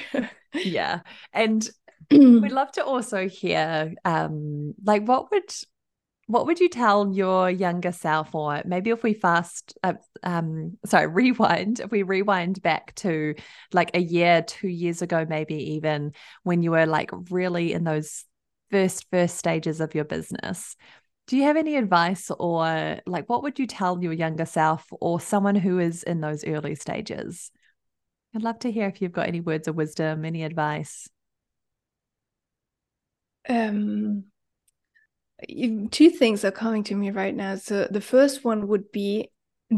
Yeah. 0.54 1.00
And 1.32 1.68
we'd 2.10 2.52
love 2.52 2.70
to 2.72 2.84
also 2.84 3.28
hear 3.28 3.92
um 4.04 4.74
like 4.84 5.04
what 5.04 5.30
would 5.30 5.50
what 6.26 6.46
would 6.46 6.60
you 6.60 6.68
tell 6.68 7.12
your 7.12 7.50
younger 7.50 7.92
self 7.92 8.34
or 8.34 8.62
maybe 8.64 8.90
if 8.90 9.02
we 9.02 9.12
fast 9.14 9.76
uh, 9.82 9.94
um 10.22 10.78
sorry 10.86 11.08
rewind 11.08 11.80
if 11.80 11.90
we 11.90 12.04
rewind 12.04 12.62
back 12.62 12.94
to 12.94 13.34
like 13.72 13.90
a 13.94 14.00
year 14.00 14.42
two 14.42 14.68
years 14.68 15.02
ago 15.02 15.26
maybe 15.28 15.74
even 15.74 16.12
when 16.44 16.62
you 16.62 16.70
were 16.70 16.86
like 16.86 17.10
really 17.30 17.72
in 17.72 17.84
those 17.84 18.24
first 18.70 19.06
first 19.10 19.36
stages 19.36 19.80
of 19.80 19.94
your 19.94 20.04
business 20.04 20.76
do 21.26 21.36
you 21.36 21.44
have 21.44 21.56
any 21.56 21.76
advice 21.76 22.30
or 22.38 22.98
like 23.06 23.28
what 23.28 23.42
would 23.42 23.58
you 23.58 23.66
tell 23.66 24.02
your 24.02 24.12
younger 24.12 24.46
self 24.46 24.86
or 25.00 25.20
someone 25.20 25.54
who 25.54 25.78
is 25.78 26.02
in 26.02 26.20
those 26.20 26.44
early 26.44 26.74
stages 26.74 27.50
i'd 28.34 28.42
love 28.42 28.58
to 28.58 28.70
hear 28.70 28.88
if 28.88 29.00
you've 29.00 29.12
got 29.12 29.28
any 29.28 29.40
words 29.40 29.68
of 29.68 29.74
wisdom 29.74 30.24
any 30.24 30.42
advice 30.42 31.08
um 33.48 34.24
two 35.90 36.10
things 36.10 36.44
are 36.44 36.52
coming 36.52 36.84
to 36.84 36.94
me 36.94 37.10
right 37.10 37.34
now. 37.34 37.56
So 37.56 37.86
the 37.90 38.00
first 38.00 38.44
one 38.44 38.68
would 38.68 38.92
be 38.92 39.30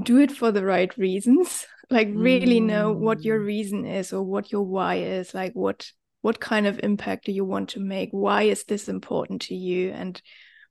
do 0.02 0.18
it 0.18 0.32
for 0.32 0.52
the 0.52 0.64
right 0.64 0.96
reasons. 0.96 1.66
Like 1.90 2.08
really 2.14 2.60
mm. 2.60 2.64
know 2.64 2.92
what 2.92 3.22
your 3.24 3.38
mm. 3.38 3.44
reason 3.44 3.84
is 3.84 4.14
or 4.14 4.22
what 4.22 4.50
your 4.50 4.62
why 4.62 4.94
is. 5.00 5.34
Like 5.34 5.52
what 5.52 5.86
what 6.22 6.40
kind 6.40 6.66
of 6.66 6.80
impact 6.82 7.26
do 7.26 7.32
you 7.32 7.44
want 7.44 7.68
to 7.70 7.78
make? 7.78 8.08
Why 8.10 8.44
is 8.44 8.64
this 8.64 8.88
important 8.88 9.42
to 9.42 9.54
you? 9.54 9.90
And 9.90 10.20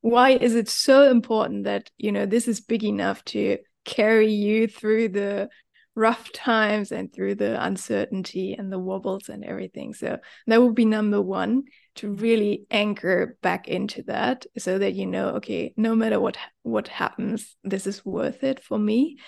why 0.03 0.31
is 0.31 0.53
it 0.53 0.67
so 0.67 1.09
important 1.09 1.63
that 1.63 1.89
you 1.97 2.11
know 2.11 2.25
this 2.25 2.49
is 2.49 2.59
big 2.59 2.83
enough 2.83 3.23
to 3.23 3.57
carry 3.85 4.33
you 4.33 4.67
through 4.67 5.07
the 5.07 5.49
rough 5.95 6.29
times 6.33 6.91
and 6.91 7.13
through 7.13 7.35
the 7.35 7.63
uncertainty 7.63 8.53
and 8.53 8.69
the 8.69 8.79
wobbles 8.79 9.29
and 9.29 9.45
everything. 9.45 9.93
So 9.93 10.17
that 10.47 10.61
would 10.61 10.75
be 10.75 10.83
number 10.83 11.21
one 11.21 11.63
to 11.95 12.11
really 12.11 12.65
anchor 12.69 13.37
back 13.41 13.69
into 13.69 14.03
that 14.03 14.45
so 14.57 14.77
that 14.77 14.93
you 14.93 15.05
know, 15.05 15.35
okay, 15.35 15.73
no 15.77 15.95
matter 15.95 16.19
what 16.19 16.35
what 16.63 16.89
happens, 16.89 17.55
this 17.63 17.87
is 17.87 18.05
worth 18.05 18.43
it 18.43 18.61
for 18.61 18.77
me. 18.77 19.19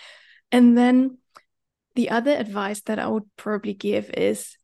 And 0.52 0.78
then 0.78 1.20
the 1.96 2.10
other 2.10 2.32
advice 2.32 2.82
that 2.82 3.00
I 3.00 3.08
would 3.08 3.24
probably 3.38 3.76
give 3.76 4.10
is 4.10 4.58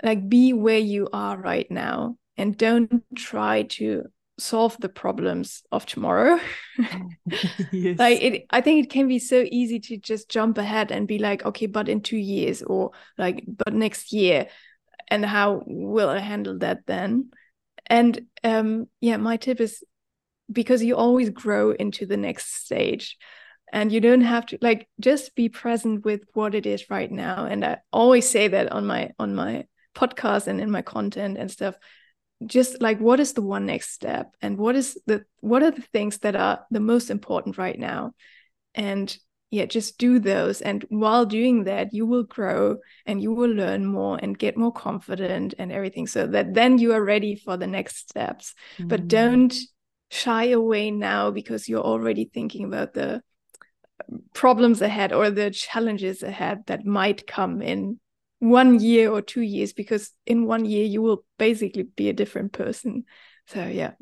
like 0.00 0.28
be 0.28 0.52
where 0.52 0.78
you 0.78 1.08
are 1.12 1.36
right 1.36 1.68
now 1.68 2.18
and 2.36 2.56
don't 2.56 3.02
try 3.16 3.64
to 3.64 4.04
solve 4.38 4.76
the 4.80 4.88
problems 4.88 5.62
of 5.72 5.86
tomorrow. 5.86 6.38
Yes. 7.72 7.98
like 7.98 8.22
it 8.22 8.46
i 8.50 8.60
think 8.60 8.84
it 8.84 8.90
can 8.90 9.08
be 9.08 9.18
so 9.18 9.44
easy 9.50 9.80
to 9.80 9.96
just 9.98 10.30
jump 10.30 10.58
ahead 10.58 10.90
and 10.90 11.06
be 11.06 11.18
like 11.18 11.44
okay 11.44 11.66
but 11.66 11.88
in 11.88 12.00
two 12.00 12.16
years 12.16 12.62
or 12.62 12.92
like 13.18 13.44
but 13.46 13.74
next 13.74 14.12
year 14.12 14.46
and 15.08 15.24
how 15.24 15.62
will 15.66 16.08
i 16.08 16.18
handle 16.18 16.58
that 16.58 16.86
then? 16.86 17.30
And 17.86 18.26
um 18.44 18.86
yeah 19.00 19.16
my 19.16 19.36
tip 19.36 19.60
is 19.60 19.82
because 20.50 20.82
you 20.82 20.96
always 20.96 21.30
grow 21.30 21.72
into 21.72 22.06
the 22.06 22.16
next 22.16 22.64
stage 22.64 23.16
and 23.72 23.92
you 23.92 24.00
don't 24.00 24.22
have 24.22 24.46
to 24.46 24.58
like 24.62 24.88
just 25.00 25.34
be 25.34 25.48
present 25.48 26.04
with 26.04 26.22
what 26.32 26.54
it 26.54 26.64
is 26.64 26.88
right 26.90 27.10
now. 27.10 27.44
And 27.44 27.64
i 27.64 27.78
always 27.92 28.28
say 28.28 28.48
that 28.48 28.72
on 28.72 28.86
my 28.86 29.10
on 29.18 29.34
my 29.34 29.66
podcast 29.94 30.46
and 30.46 30.60
in 30.60 30.70
my 30.70 30.82
content 30.82 31.36
and 31.38 31.50
stuff 31.50 31.74
just 32.46 32.80
like 32.80 32.98
what 32.98 33.20
is 33.20 33.32
the 33.32 33.42
one 33.42 33.66
next 33.66 33.90
step? 33.90 34.34
And 34.40 34.58
what 34.58 34.76
is 34.76 34.98
the 35.06 35.24
what 35.40 35.62
are 35.62 35.70
the 35.70 35.82
things 35.82 36.18
that 36.18 36.36
are 36.36 36.64
the 36.70 36.80
most 36.80 37.10
important 37.10 37.58
right 37.58 37.78
now? 37.78 38.12
And 38.74 39.16
yeah 39.50 39.64
just 39.64 39.98
do 39.98 40.18
those. 40.18 40.60
And 40.60 40.84
while 40.88 41.26
doing 41.26 41.64
that 41.64 41.92
you 41.92 42.06
will 42.06 42.24
grow 42.24 42.78
and 43.06 43.20
you 43.22 43.32
will 43.32 43.50
learn 43.50 43.86
more 43.86 44.18
and 44.20 44.38
get 44.38 44.56
more 44.56 44.72
confident 44.72 45.54
and 45.58 45.72
everything 45.72 46.06
so 46.06 46.26
that 46.26 46.54
then 46.54 46.78
you 46.78 46.92
are 46.92 47.02
ready 47.02 47.34
for 47.36 47.56
the 47.56 47.66
next 47.66 48.08
steps. 48.10 48.54
Mm-hmm. 48.78 48.88
but 48.88 49.08
don't 49.08 49.54
shy 50.10 50.46
away 50.46 50.90
now 50.90 51.30
because 51.30 51.68
you're 51.68 51.82
already 51.82 52.30
thinking 52.32 52.64
about 52.64 52.94
the 52.94 53.22
problems 54.32 54.80
ahead 54.80 55.12
or 55.12 55.30
the 55.30 55.50
challenges 55.50 56.22
ahead 56.22 56.62
that 56.66 56.84
might 56.84 57.26
come 57.26 57.60
in 57.60 57.98
one 58.40 58.78
year 58.80 59.10
or 59.10 59.20
two 59.20 59.40
years 59.40 59.72
because 59.72 60.10
in 60.26 60.46
one 60.46 60.64
year 60.64 60.84
you 60.84 61.02
will 61.02 61.24
basically 61.38 61.82
be 61.82 62.08
a 62.08 62.12
different 62.12 62.52
person 62.52 63.04
so 63.46 63.64
yeah 63.66 63.92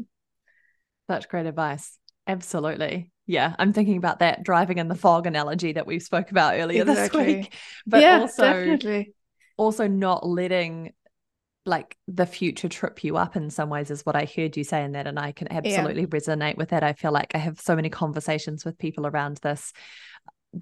such 1.09 1.29
great 1.29 1.47
advice 1.47 1.99
absolutely 2.27 3.11
yeah 3.27 3.55
i'm 3.59 3.73
thinking 3.73 3.97
about 3.97 4.19
that 4.19 4.43
driving 4.43 4.79
in 4.79 4.89
the 4.89 4.95
fog 4.95 5.27
analogy 5.27 5.73
that 5.73 5.87
we 5.87 5.99
spoke 5.99 6.31
about 6.31 6.55
earlier 6.55 6.83
exactly. 6.83 7.25
this 7.25 7.37
week 7.37 7.55
but 7.87 8.01
yeah, 8.01 8.21
also 8.21 8.43
definitely. 8.43 9.15
also 9.57 9.87
not 9.87 10.27
letting 10.27 10.93
like 11.67 11.97
the 12.07 12.27
future 12.27 12.69
trip 12.69 13.03
you 13.03 13.17
up 13.17 13.37
in 13.37 13.51
some 13.51 13.69
ways 13.69 13.91
is 13.91 14.07
what 14.07 14.17
I 14.17 14.27
heard 14.37 14.57
you 14.57 14.65
say 14.65 14.85
in 14.85 14.93
that. 14.93 15.07
And 15.07 15.19
I 15.19 15.33
can 15.33 15.51
absolutely 15.51 16.03
yeah. 16.03 16.07
resonate 16.07 16.57
with 16.57 16.69
that. 16.71 16.85
I 16.85 16.93
feel 16.93 17.11
like 17.11 17.35
I 17.35 17.39
have 17.39 17.61
so 17.61 17.75
many 17.75 17.91
conversations 17.91 18.65
with 18.65 18.79
people 18.79 19.07
around 19.07 19.39
this. 19.39 19.73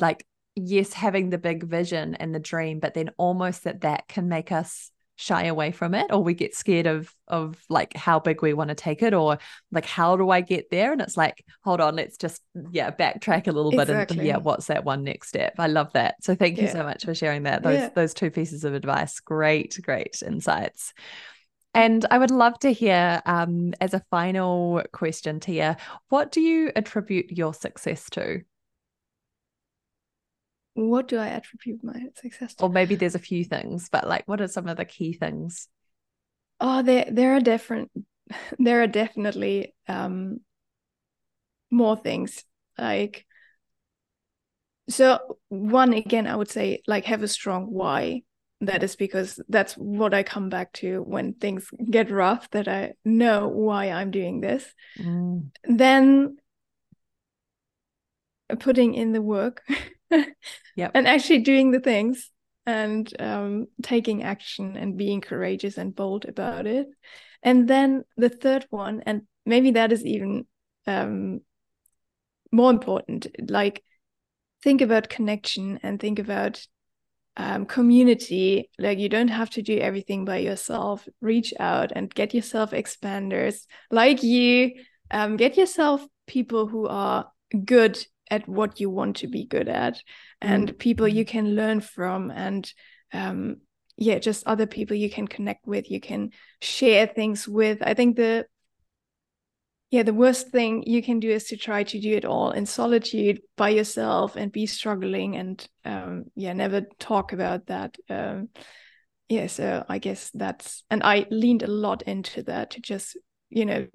Like 0.00 0.26
yes, 0.56 0.92
having 0.92 1.30
the 1.30 1.38
big 1.38 1.64
vision 1.64 2.14
and 2.14 2.34
the 2.34 2.40
dream, 2.40 2.80
but 2.80 2.94
then 2.94 3.10
almost 3.16 3.64
that 3.64 3.82
that 3.82 4.08
can 4.08 4.28
make 4.28 4.52
us 4.52 4.90
shy 5.16 5.44
away 5.44 5.70
from 5.70 5.94
it 5.94 6.10
or 6.10 6.24
we 6.24 6.34
get 6.34 6.56
scared 6.56 6.86
of 6.86 7.14
of 7.28 7.56
like 7.68 7.96
how 7.96 8.18
big 8.18 8.42
we 8.42 8.52
want 8.52 8.68
to 8.68 8.74
take 8.74 9.00
it 9.00 9.14
or 9.14 9.38
like 9.70 9.86
how 9.86 10.16
do 10.16 10.28
I 10.30 10.40
get 10.40 10.70
there? 10.70 10.92
And 10.92 11.00
it's 11.00 11.16
like 11.16 11.44
hold 11.62 11.80
on 11.80 11.96
let's 11.96 12.16
just 12.16 12.42
yeah 12.72 12.90
backtrack 12.90 13.46
a 13.46 13.52
little 13.52 13.70
exactly. 13.70 13.94
bit 13.94 14.10
and 14.18 14.26
yeah 14.26 14.36
what's 14.38 14.66
that 14.66 14.84
one 14.84 15.04
next 15.04 15.28
step? 15.28 15.54
I 15.58 15.68
love 15.68 15.92
that. 15.92 16.16
So 16.22 16.34
thank 16.34 16.58
you 16.58 16.68
so 16.68 16.82
much 16.82 17.04
for 17.04 17.14
sharing 17.14 17.44
that. 17.44 17.62
Those 17.62 17.78
yeah. 17.78 17.88
those 17.94 18.12
two 18.12 18.30
pieces 18.30 18.64
of 18.64 18.74
advice. 18.74 19.20
Great 19.20 19.78
great 19.82 20.20
insights. 20.26 20.92
And 21.74 22.04
I 22.10 22.18
would 22.18 22.32
love 22.32 22.58
to 22.60 22.72
hear 22.72 23.22
um 23.24 23.72
as 23.80 23.94
a 23.94 24.02
final 24.10 24.82
question 24.92 25.38
Thea 25.38 25.76
what 26.08 26.32
do 26.32 26.40
you 26.40 26.72
attribute 26.74 27.30
your 27.30 27.54
success 27.54 28.10
to 28.10 28.42
what 30.74 31.08
do 31.08 31.18
I 31.18 31.28
attribute 31.28 31.82
my 31.82 32.06
success 32.16 32.54
to? 32.56 32.64
Or 32.64 32.68
maybe 32.68 32.96
there's 32.96 33.14
a 33.14 33.20
few 33.20 33.44
things, 33.44 33.88
but 33.88 34.06
like 34.06 34.26
what 34.26 34.40
are 34.40 34.48
some 34.48 34.68
of 34.68 34.76
the 34.76 34.84
key 34.84 35.12
things? 35.12 35.68
Oh, 36.60 36.82
there 36.82 37.06
there 37.10 37.36
are 37.36 37.40
different 37.40 37.90
there 38.58 38.82
are 38.82 38.86
definitely 38.86 39.74
um 39.88 40.40
more 41.70 41.96
things. 41.96 42.44
Like 42.76 43.26
so 44.88 45.38
one 45.48 45.94
again 45.94 46.26
I 46.26 46.36
would 46.36 46.50
say 46.50 46.82
like 46.86 47.04
have 47.06 47.22
a 47.22 47.28
strong 47.28 47.66
why. 47.66 48.22
That 48.60 48.82
is 48.82 48.96
because 48.96 49.40
that's 49.48 49.74
what 49.74 50.14
I 50.14 50.22
come 50.22 50.48
back 50.48 50.72
to 50.74 51.02
when 51.02 51.34
things 51.34 51.68
get 51.90 52.10
rough, 52.10 52.48
that 52.50 52.66
I 52.66 52.94
know 53.04 53.48
why 53.48 53.90
I'm 53.90 54.10
doing 54.10 54.40
this. 54.40 54.64
Mm. 54.98 55.50
Then 55.64 56.36
putting 58.60 58.94
in 58.94 59.12
the 59.12 59.20
work 59.20 59.62
yep. 60.76 60.90
and 60.94 61.06
actually 61.06 61.40
doing 61.40 61.70
the 61.70 61.80
things 61.80 62.30
and 62.66 63.12
um, 63.20 63.66
taking 63.82 64.22
action 64.22 64.76
and 64.76 64.96
being 64.96 65.20
courageous 65.20 65.76
and 65.76 65.94
bold 65.94 66.24
about 66.26 66.66
it. 66.66 66.86
And 67.42 67.68
then 67.68 68.04
the 68.16 68.30
third 68.30 68.66
one 68.70 69.02
and 69.04 69.22
maybe 69.44 69.72
that 69.72 69.92
is 69.92 70.04
even 70.04 70.46
um, 70.86 71.40
more 72.50 72.70
important 72.70 73.26
like 73.48 73.82
think 74.62 74.80
about 74.80 75.10
connection 75.10 75.78
and 75.82 76.00
think 76.00 76.18
about 76.18 76.66
um, 77.36 77.66
community. 77.66 78.70
Like 78.78 78.98
you 78.98 79.08
don't 79.08 79.28
have 79.28 79.50
to 79.50 79.62
do 79.62 79.78
everything 79.78 80.24
by 80.24 80.38
yourself. 80.38 81.06
Reach 81.20 81.52
out 81.60 81.92
and 81.94 82.12
get 82.12 82.32
yourself 82.32 82.70
expanders 82.70 83.66
like 83.90 84.22
you. 84.22 84.72
Um, 85.10 85.36
get 85.36 85.56
yourself 85.56 86.04
people 86.26 86.66
who 86.66 86.86
are 86.86 87.26
good 87.64 88.04
at 88.30 88.48
what 88.48 88.80
you 88.80 88.90
want 88.90 89.16
to 89.16 89.26
be 89.26 89.44
good 89.44 89.68
at 89.68 90.02
and 90.40 90.72
mm. 90.72 90.78
people 90.78 91.06
you 91.06 91.24
can 91.24 91.54
learn 91.54 91.80
from 91.80 92.30
and 92.30 92.72
um, 93.12 93.56
yeah 93.96 94.18
just 94.18 94.46
other 94.46 94.66
people 94.66 94.96
you 94.96 95.10
can 95.10 95.28
connect 95.28 95.66
with 95.66 95.90
you 95.90 96.00
can 96.00 96.30
share 96.60 97.06
things 97.06 97.46
with 97.46 97.78
i 97.82 97.94
think 97.94 98.16
the 98.16 98.46
yeah, 99.94 100.02
the 100.02 100.12
worst 100.12 100.48
thing 100.48 100.82
you 100.88 101.04
can 101.04 101.20
do 101.20 101.30
is 101.30 101.44
to 101.44 101.56
try 101.56 101.84
to 101.84 102.00
do 102.00 102.16
it 102.16 102.24
all 102.24 102.50
in 102.50 102.66
solitude 102.66 103.40
by 103.56 103.68
yourself 103.68 104.34
and 104.34 104.50
be 104.50 104.66
struggling 104.66 105.36
and 105.36 105.68
um, 105.84 106.24
yeah, 106.34 106.52
never 106.52 106.80
talk 106.98 107.32
about 107.32 107.66
that. 107.66 107.96
Um, 108.10 108.48
yeah, 109.28 109.46
so 109.46 109.84
I 109.88 109.98
guess 109.98 110.32
that's 110.34 110.82
and 110.90 111.04
I 111.04 111.26
leaned 111.30 111.62
a 111.62 111.68
lot 111.68 112.02
into 112.02 112.42
that 112.42 112.72
to 112.72 112.80
just 112.80 113.16
you 113.50 113.66
know 113.66 113.86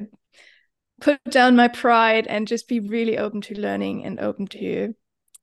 put 1.01 1.23
down 1.25 1.55
my 1.55 1.67
pride 1.67 2.27
and 2.27 2.47
just 2.47 2.67
be 2.67 2.79
really 2.79 3.17
open 3.17 3.41
to 3.41 3.59
learning 3.59 4.05
and 4.05 4.19
open 4.19 4.47
to 4.47 4.93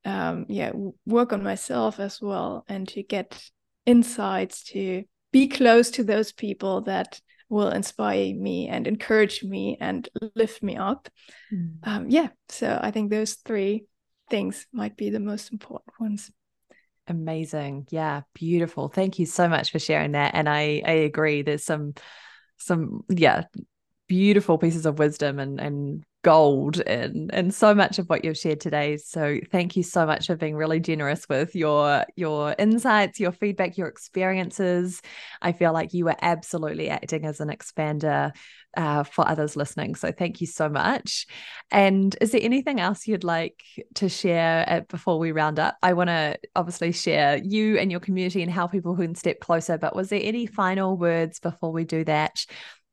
um, 0.05 0.47
yeah 0.49 0.73
work 1.05 1.33
on 1.33 1.43
myself 1.43 1.99
as 1.99 2.21
well 2.21 2.65
and 2.69 2.89
to 2.89 3.03
get 3.03 3.51
insights 3.87 4.63
to 4.65 5.05
be 5.33 5.49
close 5.49 5.91
to 5.91 6.05
those 6.05 6.33
people 6.33 6.83
that 6.83 7.21
will 7.49 7.71
inspire 7.71 8.35
me 8.35 8.69
and 8.69 8.87
encourage 8.87 9.43
me 9.43 9.77
and 9.81 10.09
lift 10.35 10.63
me 10.63 10.77
up. 10.77 11.09
Mm. 11.53 11.77
Um, 11.85 12.11
yeah, 12.11 12.29
so 12.49 12.79
I 12.81 12.91
think 12.91 13.11
those 13.11 13.35
three 13.35 13.87
things 14.31 14.67
might 14.73 14.97
be 14.97 15.11
the 15.11 15.21
most 15.21 15.53
important 15.53 15.93
ones. 16.01 16.31
Amazing. 17.09 17.87
Yeah, 17.91 18.23
beautiful. 18.35 18.89
Thank 18.89 19.19
you 19.19 19.27
so 19.27 19.49
much 19.49 19.71
for 19.71 19.79
sharing 19.79 20.13
that. 20.13 20.35
And 20.35 20.49
I 20.49 20.83
I 20.85 20.93
agree. 20.93 21.43
There's 21.43 21.65
some 21.65 21.95
some 22.57 23.05
yeah 23.09 23.45
beautiful 24.09 24.59
pieces 24.59 24.87
of 24.87 24.99
wisdom 24.99 25.39
and 25.39 25.61
and 25.61 26.05
gold 26.27 26.81
and 26.81 27.31
and 27.33 27.55
so 27.55 27.73
much 27.73 28.01
of 28.01 28.07
what 28.09 28.25
you've 28.25 28.37
shared 28.37 28.59
today. 28.59 28.97
So 28.97 29.39
thank 29.53 29.77
you 29.77 29.85
so 29.85 30.05
much 30.05 30.27
for 30.27 30.35
being 30.35 30.57
really 30.57 30.81
generous 30.81 31.29
with 31.29 31.55
your 31.55 32.05
your 32.17 32.53
insights 32.59 33.21
your 33.21 33.31
feedback 33.31 33.79
your 33.79 33.87
experiences. 33.87 35.01
I 35.41 35.53
feel 35.53 35.73
like 35.73 35.95
you 35.95 36.09
are 36.09 36.17
absolutely 36.21 36.91
acting 36.91 37.25
as 37.25 37.41
an 37.41 37.49
expander 37.49 38.33
uh, 38.77 39.05
for 39.05 39.27
others 39.27 39.55
listening. 39.55 39.95
So 39.95 40.11
thank 40.11 40.41
you 40.41 40.49
so 40.49 40.69
much. 40.69 41.27
And 41.71 42.15
is 42.21 42.33
there 42.33 42.43
anything 42.43 42.81
else 42.81 43.07
you'd 43.07 43.25
like 43.25 43.63
to 43.95 44.09
share 44.09 44.85
before 44.89 45.19
we 45.19 45.31
round 45.33 45.61
up? 45.61 45.77
I 45.83 45.93
want 45.93 46.09
to 46.09 46.37
obviously 46.57 46.91
share 46.91 47.39
you 47.39 47.79
and 47.79 47.91
your 47.91 48.01
community 48.01 48.43
and 48.43 48.51
how 48.51 48.67
people 48.67 48.97
can 48.97 49.15
step 49.15 49.41
closer 49.41 49.79
but 49.79 49.95
was 49.95 50.09
there 50.11 50.21
any 50.23 50.47
final 50.47 50.97
words 50.97 51.41
before 51.41 51.73
we 51.73 51.85
do 51.85 52.05
that 52.05 52.45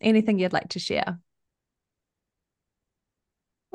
anything 0.03 0.39
you'd 0.39 0.53
like 0.53 0.69
to 0.69 0.79
share 0.79 1.19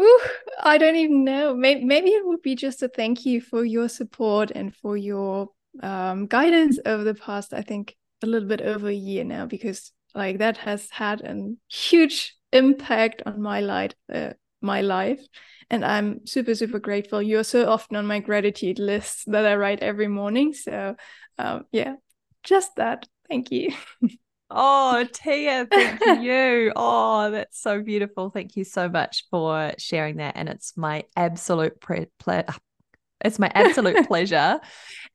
Ooh, 0.01 0.21
I 0.61 0.79
don't 0.79 0.97
even 0.97 1.25
know. 1.25 1.55
Maybe, 1.55 2.11
it 2.11 2.25
would 2.25 2.43
be 2.43 2.55
just 2.55 2.83
a 2.83 2.89
thank 2.89 3.27
you 3.27 3.41
for 3.41 3.65
your 3.65 3.89
support 3.89 4.53
and 4.53 4.75
for 4.75 4.97
your 4.97 5.49
um, 5.83 6.27
guidance 6.27 6.79
over 6.87 7.03
the 7.05 7.15
past, 7.15 7.53
I 7.53 7.63
think, 7.63 7.97
a 8.23 8.27
little 8.27 8.49
bit 8.49 8.61
over 8.61 8.89
a 8.89 8.95
year 8.95 9.25
now, 9.25 9.47
because 9.47 9.93
like 10.15 10.39
that 10.39 10.57
has 10.59 10.89
had 10.91 11.21
a 11.23 11.53
huge 11.69 12.37
impact 12.53 13.23
on 13.27 13.43
my 13.43 13.61
life, 13.61 13.93
uh, 14.13 14.35
my 14.61 14.83
life, 14.83 15.21
and 15.69 15.85
I'm 15.85 16.27
super, 16.27 16.55
super 16.55 16.79
grateful. 16.79 17.21
You're 17.21 17.45
so 17.45 17.69
often 17.69 17.97
on 17.97 18.07
my 18.07 18.21
gratitude 18.21 18.79
list 18.79 19.25
that 19.27 19.47
I 19.47 19.57
write 19.57 19.81
every 19.83 20.09
morning. 20.09 20.55
So, 20.55 20.97
um, 21.39 21.65
yeah, 21.73 21.97
just 22.45 22.77
that. 22.77 23.07
Thank 23.29 23.51
you. 23.51 23.71
Oh, 24.51 25.07
Thea, 25.13 25.67
thank 25.71 26.01
you. 26.23 26.73
Oh, 26.75 27.31
that's 27.31 27.61
so 27.61 27.83
beautiful. 27.83 28.31
Thank 28.31 28.57
you 28.57 28.65
so 28.65 28.89
much 28.89 29.27
for 29.31 29.73
sharing 29.79 30.17
that. 30.17 30.37
And 30.37 30.49
it's 30.49 30.77
my 30.77 31.05
absolute 31.17 31.81
pre- 31.81 32.07
ple- 32.19 32.45
it's 33.25 33.39
my 33.39 33.51
absolute 33.55 34.07
pleasure. 34.09 34.61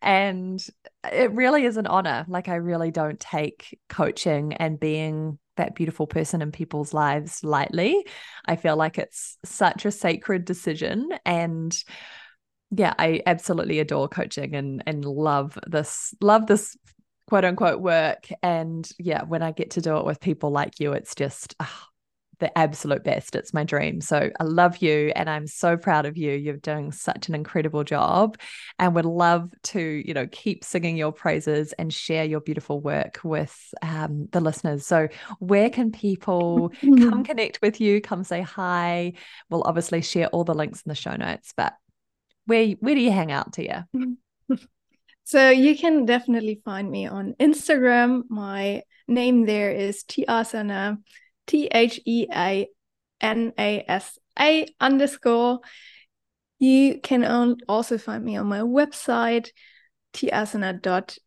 And 0.02 0.64
it 1.12 1.32
really 1.32 1.66
is 1.66 1.78
an 1.78 1.88
honor. 1.88 2.26
Like, 2.28 2.48
I 2.50 2.56
really 2.56 2.92
don't 2.92 3.20
take 3.20 3.80
coaching 3.90 4.54
and 4.54 4.80
being 4.80 5.40
that 5.56 5.76
beautiful 5.76 6.08
person 6.08 6.42
in 6.42 6.52
people's 6.52 6.94
lives 6.94 7.44
lightly. 7.44 8.06
I 8.46 8.56
feel 8.56 8.76
like 8.76 8.98
it's 8.98 9.38
such 9.46 9.86
a 9.86 9.92
sacred 9.92 10.46
decision. 10.46 11.10
And 11.26 11.76
yeah, 12.76 12.94
I 12.98 13.22
absolutely 13.26 13.80
adore 13.80 14.08
coaching 14.08 14.56
and 14.56 14.84
and 14.88 15.06
love 15.06 15.58
this 15.68 16.14
love 16.22 16.48
this 16.48 16.76
quote 17.28 17.46
unquote 17.46 17.82
work. 17.82 18.28
And 18.42 18.90
yeah, 19.00 19.24
when 19.24 19.42
I 19.42 19.52
get 19.52 19.72
to 19.72 19.82
do 19.82 19.98
it 19.98 20.06
with 20.06 20.20
people 20.20 20.52
like 20.52 20.80
you, 20.80 20.94
it's 20.94 21.16
just 21.16 21.56
oh, 21.60 21.88
the 22.40 22.58
absolute 22.58 23.04
best. 23.04 23.36
It's 23.36 23.54
my 23.54 23.64
dream. 23.64 24.02
So 24.02 24.30
I 24.38 24.44
love 24.44 24.78
you 24.78 25.14
and 25.16 25.30
I'm 25.30 25.48
so 25.48 25.78
proud 25.78 26.06
of 26.06 26.18
you. 26.18 26.32
You're 26.34 26.58
doing 26.58 26.92
such 26.92 27.30
an 27.30 27.36
incredible 27.36 27.86
job 27.86 28.38
and 28.80 28.96
would 28.96 29.06
love 29.06 29.50
to, 29.64 29.80
you 29.80 30.14
know, 30.14 30.28
keep 30.30 30.66
singing 30.66 30.98
your 30.98 31.14
praises 31.14 31.74
and 31.74 31.94
share 31.94 32.26
your 32.26 32.42
beautiful 32.42 32.82
work 32.82 33.20
with 33.24 33.56
um, 33.82 34.28
the 34.32 34.42
listeners. 34.42 34.86
So 34.86 35.08
where 35.40 35.70
can 35.70 35.92
people 35.92 36.74
come 36.82 37.24
connect 37.24 37.62
with 37.62 37.80
you, 37.80 38.02
come 38.02 38.26
say 38.26 38.42
hi? 38.42 39.14
We'll 39.50 39.64
obviously 39.66 40.02
share 40.02 40.28
all 40.28 40.44
the 40.44 40.54
links 40.54 40.82
in 40.86 40.90
the 40.90 40.96
show 40.96 41.16
notes, 41.16 41.54
but 41.56 41.74
where 42.46 42.68
where 42.82 42.96
do 42.96 43.00
you 43.00 43.12
hang 43.12 43.32
out, 43.32 43.56
Thea? 43.56 43.88
So 45.26 45.50
you 45.50 45.78
can 45.78 46.06
definitely 46.06 46.62
find 46.66 46.90
me 46.92 47.08
on 47.08 47.36
Instagram. 47.40 48.24
My 48.30 48.82
name 49.08 49.46
there 49.46 49.72
is 49.72 50.04
Theanasa, 50.04 50.98
T 51.48 51.68
H 51.72 52.02
E 52.06 52.28
A 52.34 52.68
N 53.22 53.54
A 53.58 53.86
S 53.88 54.20
A 54.40 54.68
underscore. 54.80 55.62
You 56.60 57.00
can 57.02 57.56
also 57.68 57.98
find 57.98 58.24
me 58.24 58.38
on 58.38 58.48
my 58.48 58.60
website, 58.60 59.50
theasana.de. 60.14 61.18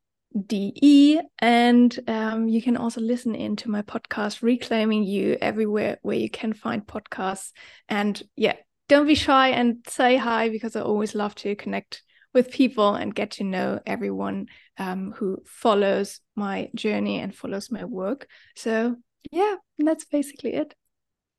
And 1.38 1.98
um, 2.06 2.48
you 2.48 2.62
can 2.62 2.76
also 2.76 3.00
listen 3.00 3.34
in 3.34 3.56
to 3.56 3.70
my 3.70 3.82
podcast, 3.82 4.42
Reclaiming 4.42 5.04
You, 5.04 5.36
everywhere 5.40 5.98
where 6.02 6.16
you 6.16 6.30
can 6.30 6.52
find 6.52 6.86
podcasts. 6.86 7.52
And 7.88 8.22
yeah, 8.36 8.56
don't 8.88 9.06
be 9.06 9.14
shy 9.14 9.48
and 9.48 9.84
say 9.88 10.16
hi 10.16 10.48
because 10.48 10.76
I 10.76 10.80
always 10.82 11.14
love 11.14 11.34
to 11.36 11.54
connect 11.56 12.02
with 12.36 12.50
people 12.50 12.94
and 12.94 13.14
get 13.14 13.30
to 13.30 13.44
know 13.44 13.80
everyone 13.86 14.46
um, 14.76 15.12
who 15.16 15.42
follows 15.46 16.20
my 16.34 16.68
journey 16.74 17.18
and 17.18 17.34
follows 17.34 17.70
my 17.70 17.82
work. 17.84 18.28
So, 18.54 18.96
yeah, 19.32 19.54
that's 19.78 20.04
basically 20.04 20.52
it. 20.52 20.74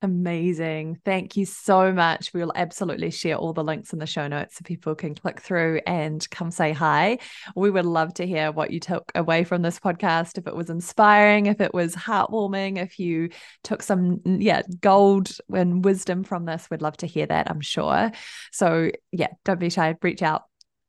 Amazing. 0.02 1.00
Thank 1.06 1.38
you 1.38 1.46
so 1.46 1.92
much. 1.92 2.34
We 2.34 2.42
will 2.42 2.54
absolutely 2.56 3.12
share 3.12 3.36
all 3.36 3.54
the 3.54 3.64
links 3.64 3.94
in 3.94 4.00
the 4.00 4.08
show 4.08 4.28
notes 4.28 4.56
so 4.56 4.64
people 4.64 4.96
can 4.96 5.14
click 5.14 5.40
through 5.40 5.82
and 5.86 6.28
come 6.32 6.50
say 6.50 6.72
hi. 6.72 7.20
We 7.56 7.70
would 7.70 7.86
love 7.86 8.16
to 8.16 8.26
hear 8.26 8.52
what 8.52 8.72
you 8.72 8.80
took 8.80 9.12
away 9.14 9.44
from 9.44 9.62
this 9.62 9.80
podcast. 9.80 10.40
If 10.40 10.48
it 10.48 10.56
was 10.56 10.72
inspiring, 10.72 11.46
if 11.46 11.62
it 11.62 11.76
was 11.76 11.94
heartwarming, 11.96 12.80
if 12.80 12.98
you 12.98 13.30
took 13.64 13.84
some, 13.84 14.22
yeah, 14.26 14.64
gold 14.82 15.30
and 15.54 15.86
wisdom 15.86 16.24
from 16.24 16.46
this, 16.46 16.68
we'd 16.72 16.82
love 16.82 16.98
to 16.98 17.08
hear 17.08 17.28
that, 17.28 17.52
I'm 17.52 17.62
sure. 17.62 18.12
So, 18.52 18.90
yeah, 19.12 19.30
don't 19.46 19.60
be 19.60 19.70
shy. 19.70 19.96
Reach 20.02 20.24
out 20.24 20.44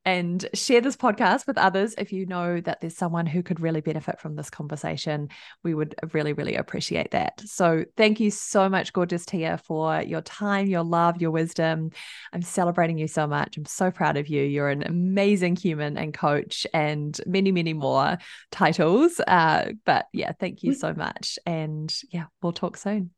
and 0.05 0.47
share 0.53 0.81
this 0.81 0.95
podcast 0.95 1.45
with 1.45 1.57
others 1.57 1.93
if 1.97 2.11
you 2.13 2.25
know 2.25 2.61
that 2.61 2.79
there's 2.81 2.95
someone 2.95 3.25
who 3.25 3.43
could 3.43 3.59
really 3.59 3.81
benefit 3.81 4.19
from 4.19 4.35
this 4.35 4.49
conversation. 4.49 5.29
We 5.63 5.73
would 5.73 5.95
really, 6.13 6.33
really 6.33 6.55
appreciate 6.55 7.11
that. 7.11 7.41
So, 7.45 7.85
thank 7.97 8.19
you 8.19 8.31
so 8.31 8.69
much, 8.69 8.93
gorgeous 8.93 9.25
Thea, 9.25 9.57
for 9.57 10.01
your 10.01 10.21
time, 10.21 10.67
your 10.67 10.83
love, 10.83 11.21
your 11.21 11.31
wisdom. 11.31 11.91
I'm 12.31 12.41
celebrating 12.41 12.97
you 12.97 13.07
so 13.07 13.27
much. 13.27 13.57
I'm 13.57 13.65
so 13.65 13.91
proud 13.91 14.17
of 14.17 14.27
you. 14.27 14.41
You're 14.43 14.69
an 14.69 14.83
amazing 14.83 15.57
human 15.57 15.97
and 15.97 16.13
coach, 16.13 16.65
and 16.73 17.19
many, 17.25 17.51
many 17.51 17.73
more 17.73 18.17
titles. 18.51 19.19
Uh, 19.27 19.71
but 19.85 20.07
yeah, 20.13 20.31
thank 20.39 20.63
you 20.63 20.73
so 20.73 20.93
much. 20.93 21.37
And 21.45 21.93
yeah, 22.11 22.25
we'll 22.41 22.53
talk 22.53 22.77
soon. 22.77 23.11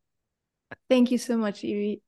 Thank 0.90 1.12
you 1.12 1.18
so 1.18 1.38
much, 1.38 1.64
Evie. 1.64 2.02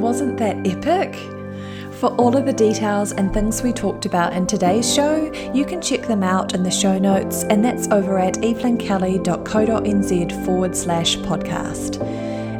Wasn't 0.00 0.36
that 0.38 0.66
epic? 0.66 1.43
For 2.04 2.14
all 2.16 2.36
of 2.36 2.44
the 2.44 2.52
details 2.52 3.12
and 3.12 3.32
things 3.32 3.62
we 3.62 3.72
talked 3.72 4.04
about 4.04 4.34
in 4.34 4.46
today's 4.46 4.94
show, 4.94 5.32
you 5.54 5.64
can 5.64 5.80
check 5.80 6.02
them 6.02 6.22
out 6.22 6.52
in 6.52 6.62
the 6.62 6.70
show 6.70 6.98
notes, 6.98 7.44
and 7.44 7.64
that's 7.64 7.88
over 7.88 8.18
at 8.18 8.34
evelynkelly.co.nz 8.34 10.44
forward 10.44 10.76
slash 10.76 11.16
podcast. 11.16 12.33